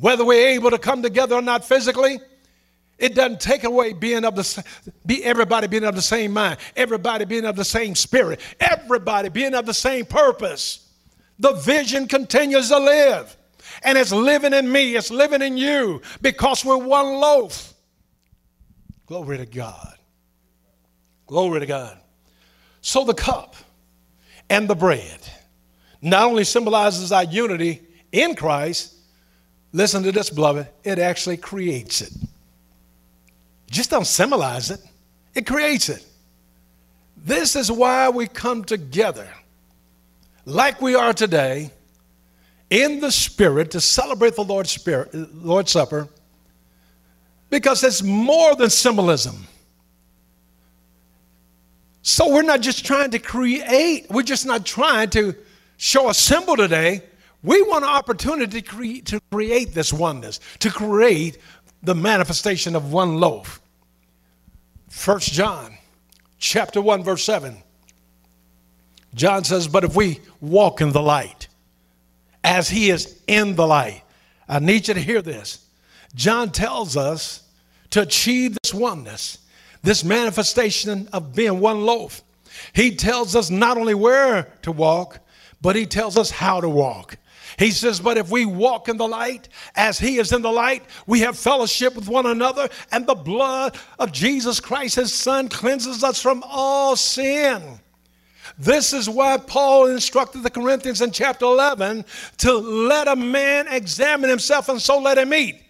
Whether 0.00 0.24
we're 0.24 0.48
able 0.50 0.70
to 0.70 0.78
come 0.78 1.02
together 1.02 1.36
or 1.36 1.42
not 1.42 1.64
physically, 1.64 2.20
it 3.02 3.16
doesn't 3.16 3.40
take 3.40 3.64
away 3.64 3.92
being 3.94 4.24
of 4.24 4.36
the 4.36 4.64
be 5.04 5.24
everybody 5.24 5.66
being 5.66 5.82
of 5.82 5.96
the 5.96 6.00
same 6.00 6.32
mind, 6.32 6.58
everybody 6.76 7.24
being 7.24 7.44
of 7.44 7.56
the 7.56 7.64
same 7.64 7.96
spirit, 7.96 8.38
everybody 8.60 9.28
being 9.28 9.54
of 9.54 9.66
the 9.66 9.74
same 9.74 10.06
purpose. 10.06 10.88
The 11.40 11.52
vision 11.54 12.06
continues 12.06 12.68
to 12.68 12.78
live. 12.78 13.36
And 13.82 13.98
it's 13.98 14.12
living 14.12 14.52
in 14.52 14.70
me, 14.70 14.94
it's 14.94 15.10
living 15.10 15.42
in 15.42 15.56
you 15.56 16.00
because 16.20 16.64
we're 16.64 16.76
one 16.76 17.14
loaf. 17.14 17.74
Glory 19.06 19.38
to 19.38 19.46
God. 19.46 19.94
Glory 21.26 21.58
to 21.58 21.66
God. 21.66 21.98
So 22.82 23.02
the 23.02 23.14
cup 23.14 23.56
and 24.48 24.68
the 24.68 24.76
bread 24.76 25.18
not 26.00 26.28
only 26.28 26.44
symbolizes 26.44 27.10
our 27.10 27.24
unity 27.24 27.82
in 28.12 28.36
Christ, 28.36 28.94
listen 29.72 30.04
to 30.04 30.12
this, 30.12 30.30
beloved, 30.30 30.68
it 30.84 31.00
actually 31.00 31.38
creates 31.38 32.00
it. 32.00 32.12
Just 33.72 33.88
don't 33.88 34.06
symbolize 34.06 34.70
it, 34.70 34.80
it 35.34 35.46
creates 35.46 35.88
it. 35.88 36.04
This 37.16 37.56
is 37.56 37.72
why 37.72 38.10
we 38.10 38.26
come 38.26 38.64
together 38.64 39.28
like 40.44 40.82
we 40.82 40.94
are 40.94 41.14
today 41.14 41.70
in 42.68 43.00
the 43.00 43.10
Spirit 43.10 43.70
to 43.70 43.80
celebrate 43.80 44.36
the 44.36 44.44
Lord's, 44.44 44.70
Spirit, 44.70 45.14
Lord's 45.34 45.70
Supper 45.70 46.06
because 47.48 47.82
it's 47.82 48.02
more 48.02 48.54
than 48.56 48.68
symbolism. 48.68 49.46
So 52.02 52.30
we're 52.30 52.42
not 52.42 52.60
just 52.60 52.84
trying 52.84 53.12
to 53.12 53.18
create, 53.18 54.06
we're 54.10 54.22
just 54.22 54.44
not 54.44 54.66
trying 54.66 55.08
to 55.10 55.34
show 55.78 56.10
a 56.10 56.14
symbol 56.14 56.56
today. 56.56 57.04
We 57.42 57.62
want 57.62 57.84
an 57.84 57.90
opportunity 57.90 58.60
to 58.60 58.68
create, 58.68 59.06
to 59.06 59.20
create 59.30 59.72
this 59.72 59.94
oneness, 59.94 60.40
to 60.58 60.70
create 60.70 61.38
the 61.82 61.94
manifestation 61.94 62.76
of 62.76 62.92
one 62.92 63.18
loaf. 63.18 63.61
First 64.92 65.32
John 65.32 65.78
chapter 66.38 66.80
1 66.82 67.02
verse 67.02 67.24
7 67.24 67.56
John 69.14 69.42
says, 69.42 69.66
But 69.66 69.84
if 69.84 69.96
we 69.96 70.20
walk 70.40 70.82
in 70.82 70.92
the 70.92 71.02
light, 71.02 71.48
as 72.44 72.68
he 72.68 72.90
is 72.90 73.18
in 73.26 73.56
the 73.56 73.66
light, 73.66 74.02
I 74.46 74.58
need 74.58 74.88
you 74.88 74.94
to 74.94 75.00
hear 75.00 75.22
this. 75.22 75.66
John 76.14 76.52
tells 76.52 76.96
us 76.96 77.42
to 77.90 78.02
achieve 78.02 78.56
this 78.62 78.74
oneness, 78.74 79.38
this 79.82 80.04
manifestation 80.04 81.08
of 81.12 81.34
being 81.34 81.58
one 81.58 81.86
loaf. 81.86 82.22
He 82.74 82.94
tells 82.94 83.34
us 83.34 83.48
not 83.48 83.78
only 83.78 83.94
where 83.94 84.52
to 84.60 84.72
walk, 84.72 85.20
but 85.62 85.74
he 85.74 85.86
tells 85.86 86.18
us 86.18 86.30
how 86.30 86.60
to 86.60 86.68
walk. 86.68 87.16
He 87.58 87.70
says, 87.70 88.00
But 88.00 88.18
if 88.18 88.30
we 88.30 88.46
walk 88.46 88.88
in 88.88 88.96
the 88.96 89.08
light 89.08 89.48
as 89.74 89.98
He 89.98 90.18
is 90.18 90.32
in 90.32 90.42
the 90.42 90.52
light, 90.52 90.84
we 91.06 91.20
have 91.20 91.38
fellowship 91.38 91.94
with 91.94 92.08
one 92.08 92.26
another, 92.26 92.68
and 92.90 93.06
the 93.06 93.14
blood 93.14 93.76
of 93.98 94.12
Jesus 94.12 94.60
Christ, 94.60 94.96
His 94.96 95.12
Son, 95.12 95.48
cleanses 95.48 96.04
us 96.04 96.20
from 96.20 96.42
all 96.46 96.96
sin. 96.96 97.80
This 98.58 98.92
is 98.92 99.08
why 99.08 99.38
Paul 99.38 99.86
instructed 99.86 100.42
the 100.42 100.50
Corinthians 100.50 101.00
in 101.00 101.10
chapter 101.10 101.44
11 101.44 102.04
to 102.38 102.52
let 102.52 103.08
a 103.08 103.16
man 103.16 103.66
examine 103.68 104.28
himself 104.28 104.68
and 104.68 104.80
so 104.80 104.98
let 104.98 105.18
him 105.18 105.32
eat. 105.32 105.62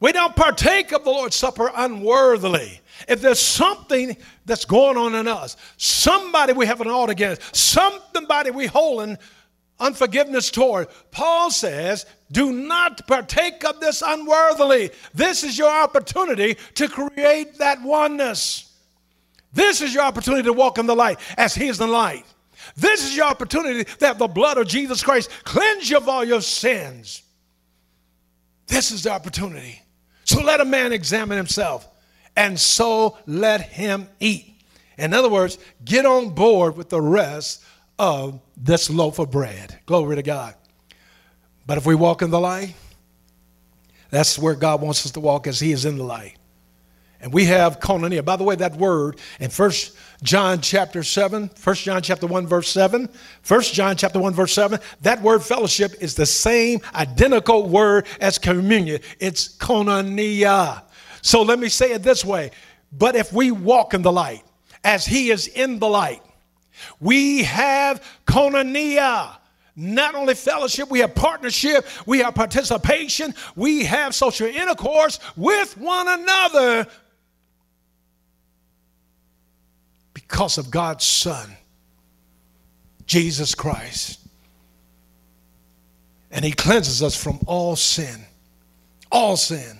We 0.00 0.12
don't 0.12 0.34
partake 0.36 0.92
of 0.92 1.04
the 1.04 1.10
Lord's 1.10 1.36
Supper 1.36 1.70
unworthily. 1.74 2.80
If 3.08 3.20
there's 3.20 3.40
something 3.40 4.16
that's 4.44 4.64
going 4.64 4.96
on 4.96 5.14
in 5.14 5.28
us, 5.28 5.56
somebody 5.76 6.52
we 6.52 6.66
have 6.66 6.80
an 6.80 6.88
ought 6.88 7.10
against, 7.10 7.56
somebody 7.56 8.50
we 8.50 8.66
holding 8.66 9.16
unforgiveness 9.80 10.50
toward, 10.50 10.88
Paul 11.10 11.50
says, 11.50 12.06
do 12.30 12.52
not 12.52 13.06
partake 13.06 13.64
of 13.64 13.80
this 13.80 14.02
unworthily. 14.04 14.90
This 15.14 15.44
is 15.44 15.58
your 15.58 15.70
opportunity 15.70 16.56
to 16.74 16.88
create 16.88 17.58
that 17.58 17.82
oneness. 17.82 18.72
This 19.52 19.80
is 19.80 19.94
your 19.94 20.02
opportunity 20.02 20.44
to 20.44 20.52
walk 20.52 20.78
in 20.78 20.86
the 20.86 20.96
light 20.96 21.18
as 21.36 21.54
He 21.54 21.68
is 21.68 21.78
the 21.78 21.86
light. 21.86 22.24
This 22.76 23.04
is 23.04 23.16
your 23.16 23.26
opportunity 23.26 23.88
that 24.00 24.18
the 24.18 24.26
blood 24.26 24.58
of 24.58 24.66
Jesus 24.66 25.02
Christ 25.02 25.30
cleanse 25.44 25.88
you 25.88 25.96
of 25.96 26.08
all 26.08 26.24
your 26.24 26.40
sins. 26.40 27.22
This 28.66 28.90
is 28.90 29.02
the 29.02 29.10
opportunity. 29.10 29.82
So 30.24 30.42
let 30.42 30.60
a 30.60 30.64
man 30.64 30.92
examine 30.92 31.36
himself, 31.36 31.86
and 32.34 32.58
so 32.58 33.18
let 33.26 33.60
him 33.60 34.08
eat. 34.20 34.54
In 34.96 35.12
other 35.12 35.28
words, 35.28 35.58
get 35.84 36.06
on 36.06 36.30
board 36.30 36.76
with 36.76 36.88
the 36.88 37.00
rest 37.00 37.62
of 37.98 38.40
this 38.56 38.90
loaf 38.90 39.18
of 39.18 39.30
bread. 39.30 39.78
Glory 39.86 40.16
to 40.16 40.22
God. 40.22 40.54
But 41.66 41.78
if 41.78 41.86
we 41.86 41.94
walk 41.94 42.22
in 42.22 42.30
the 42.30 42.40
light, 42.40 42.74
that's 44.10 44.38
where 44.38 44.54
God 44.54 44.80
wants 44.80 45.04
us 45.06 45.12
to 45.12 45.20
walk 45.20 45.46
as 45.46 45.60
He 45.60 45.72
is 45.72 45.84
in 45.84 45.98
the 45.98 46.04
light. 46.04 46.36
And 47.20 47.32
we 47.32 47.46
have 47.46 47.80
koinonia. 47.80 48.22
By 48.22 48.36
the 48.36 48.44
way, 48.44 48.54
that 48.56 48.76
word 48.76 49.18
in 49.40 49.48
First 49.48 49.96
John 50.22 50.60
chapter 50.60 51.02
7, 51.02 51.50
1 51.62 51.74
John 51.76 52.02
chapter 52.02 52.26
1, 52.26 52.46
verse 52.46 52.68
7, 52.68 53.08
1 53.46 53.62
John 53.62 53.96
chapter 53.96 54.20
1, 54.20 54.34
verse 54.34 54.52
7, 54.52 54.78
that 55.00 55.22
word 55.22 55.42
fellowship 55.42 55.94
is 56.02 56.14
the 56.14 56.26
same 56.26 56.80
identical 56.94 57.66
word 57.66 58.06
as 58.20 58.36
communion. 58.36 59.00
It's 59.20 59.56
koinonia. 59.56 60.82
So 61.22 61.40
let 61.40 61.58
me 61.58 61.70
say 61.70 61.92
it 61.92 62.02
this 62.02 62.26
way. 62.26 62.50
But 62.92 63.16
if 63.16 63.32
we 63.32 63.50
walk 63.50 63.94
in 63.94 64.02
the 64.02 64.12
light, 64.12 64.44
as 64.84 65.06
he 65.06 65.30
is 65.30 65.48
in 65.48 65.78
the 65.78 65.88
light, 65.88 66.22
we 67.00 67.42
have 67.44 68.02
koinonia 68.26 69.36
not 69.76 70.14
only 70.14 70.34
fellowship, 70.34 70.88
we 70.90 71.00
have 71.00 71.14
partnership, 71.14 71.86
we 72.06 72.20
have 72.20 72.34
participation, 72.34 73.34
we 73.56 73.84
have 73.84 74.14
social 74.14 74.46
intercourse 74.46 75.18
with 75.36 75.76
one 75.76 76.06
another 76.08 76.86
because 80.12 80.58
of 80.58 80.70
God's 80.70 81.04
Son, 81.04 81.56
Jesus 83.06 83.54
Christ. 83.54 84.20
And 86.30 86.44
He 86.44 86.52
cleanses 86.52 87.02
us 87.02 87.20
from 87.20 87.38
all 87.46 87.76
sin. 87.76 88.24
All 89.10 89.36
sin. 89.36 89.78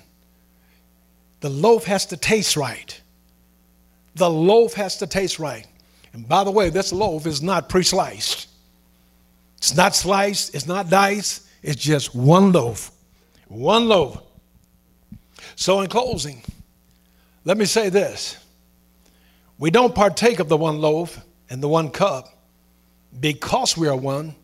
The 1.41 1.51
loaf 1.51 1.85
has 1.85 2.07
to 2.07 2.17
taste 2.17 2.57
right. 2.57 3.01
The 4.15 4.31
loaf 4.31 4.75
has 4.75 4.99
to 4.99 5.07
taste 5.07 5.39
right. 5.39 5.67
And 6.15 6.27
by 6.29 6.45
the 6.45 6.51
way, 6.51 6.71
this 6.71 6.93
loaf 6.93 7.27
is 7.27 7.43
not 7.43 7.69
pre 7.69 7.83
sliced, 7.83 8.49
it's 9.59 9.77
not 9.77 9.95
sliced, 9.95 10.55
it's 10.55 10.67
not 10.67 10.89
diced, 10.89 11.47
it's 11.63 11.83
just 11.83 12.15
one 12.15 12.53
loaf. 12.53 12.93
One 13.49 13.89
loaf. 13.89 14.23
So, 15.57 15.81
in 15.83 15.89
closing, 15.89 16.43
let 17.45 17.59
me 17.59 17.67
say 17.67 17.91
this 17.91 18.39
we 19.59 19.71
don't 19.71 19.95
partake 19.95 20.41
of 20.41 20.49
the 20.49 20.57
one 20.57 20.81
loaf 20.81 21.21
and 21.51 21.63
the 21.63 21.69
one 21.69 21.91
cup 21.91 22.29
because 23.21 23.77
we 23.77 23.89
are 23.89 23.97
one. 23.97 24.35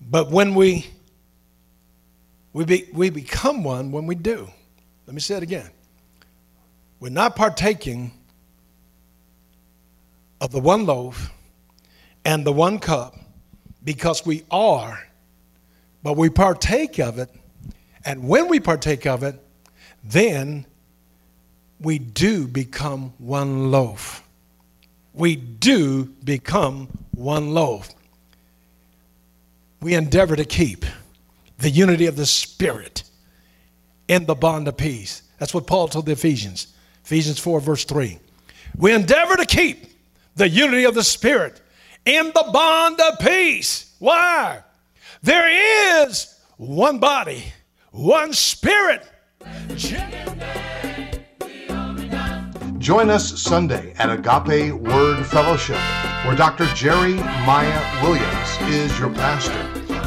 But 0.00 0.30
when 0.30 0.54
we 0.54 0.86
we, 2.52 2.64
be, 2.64 2.88
we 2.92 3.10
become 3.10 3.64
one 3.64 3.90
when 3.90 4.06
we 4.06 4.14
do. 4.14 4.48
Let 5.06 5.14
me 5.14 5.20
say 5.20 5.36
it 5.36 5.42
again. 5.42 5.68
We're 7.00 7.08
not 7.08 7.34
partaking 7.34 8.12
of 10.44 10.52
the 10.52 10.60
one 10.60 10.84
loaf 10.84 11.32
and 12.22 12.44
the 12.44 12.52
one 12.52 12.78
cup 12.78 13.16
because 13.82 14.26
we 14.26 14.44
are, 14.50 15.02
but 16.02 16.18
we 16.18 16.28
partake 16.28 16.98
of 16.98 17.18
it. 17.18 17.30
And 18.04 18.28
when 18.28 18.48
we 18.48 18.60
partake 18.60 19.06
of 19.06 19.22
it, 19.22 19.40
then 20.04 20.66
we 21.80 21.98
do 21.98 22.46
become 22.46 23.14
one 23.16 23.70
loaf. 23.70 24.22
We 25.14 25.34
do 25.34 26.04
become 26.04 26.88
one 27.12 27.54
loaf. 27.54 27.88
We 29.80 29.94
endeavor 29.94 30.36
to 30.36 30.44
keep 30.44 30.84
the 31.56 31.70
unity 31.70 32.04
of 32.04 32.16
the 32.16 32.26
Spirit 32.26 33.02
in 34.08 34.26
the 34.26 34.34
bond 34.34 34.68
of 34.68 34.76
peace. 34.76 35.22
That's 35.38 35.54
what 35.54 35.66
Paul 35.66 35.88
told 35.88 36.04
the 36.04 36.12
Ephesians. 36.12 36.66
Ephesians 37.02 37.38
4, 37.38 37.60
verse 37.60 37.84
3. 37.86 38.18
We 38.76 38.92
endeavor 38.92 39.36
to 39.36 39.46
keep 39.46 39.93
the 40.36 40.48
unity 40.48 40.84
of 40.84 40.94
the 40.94 41.04
Spirit 41.04 41.60
in 42.04 42.26
the 42.26 42.50
bond 42.52 43.00
of 43.00 43.18
peace. 43.18 43.94
Why? 43.98 44.62
There 45.22 46.02
is 46.02 46.38
one 46.56 46.98
body, 46.98 47.44
one 47.90 48.32
Spirit. 48.32 49.06
Join 52.78 53.08
us 53.08 53.40
Sunday 53.40 53.94
at 53.98 54.10
Agape 54.10 54.74
Word 54.74 55.24
Fellowship, 55.24 55.78
where 56.26 56.36
Dr. 56.36 56.66
Jerry 56.74 57.14
Maya 57.14 58.02
Williams 58.02 58.74
is 58.74 58.98
your 58.98 59.08
pastor, 59.14 59.58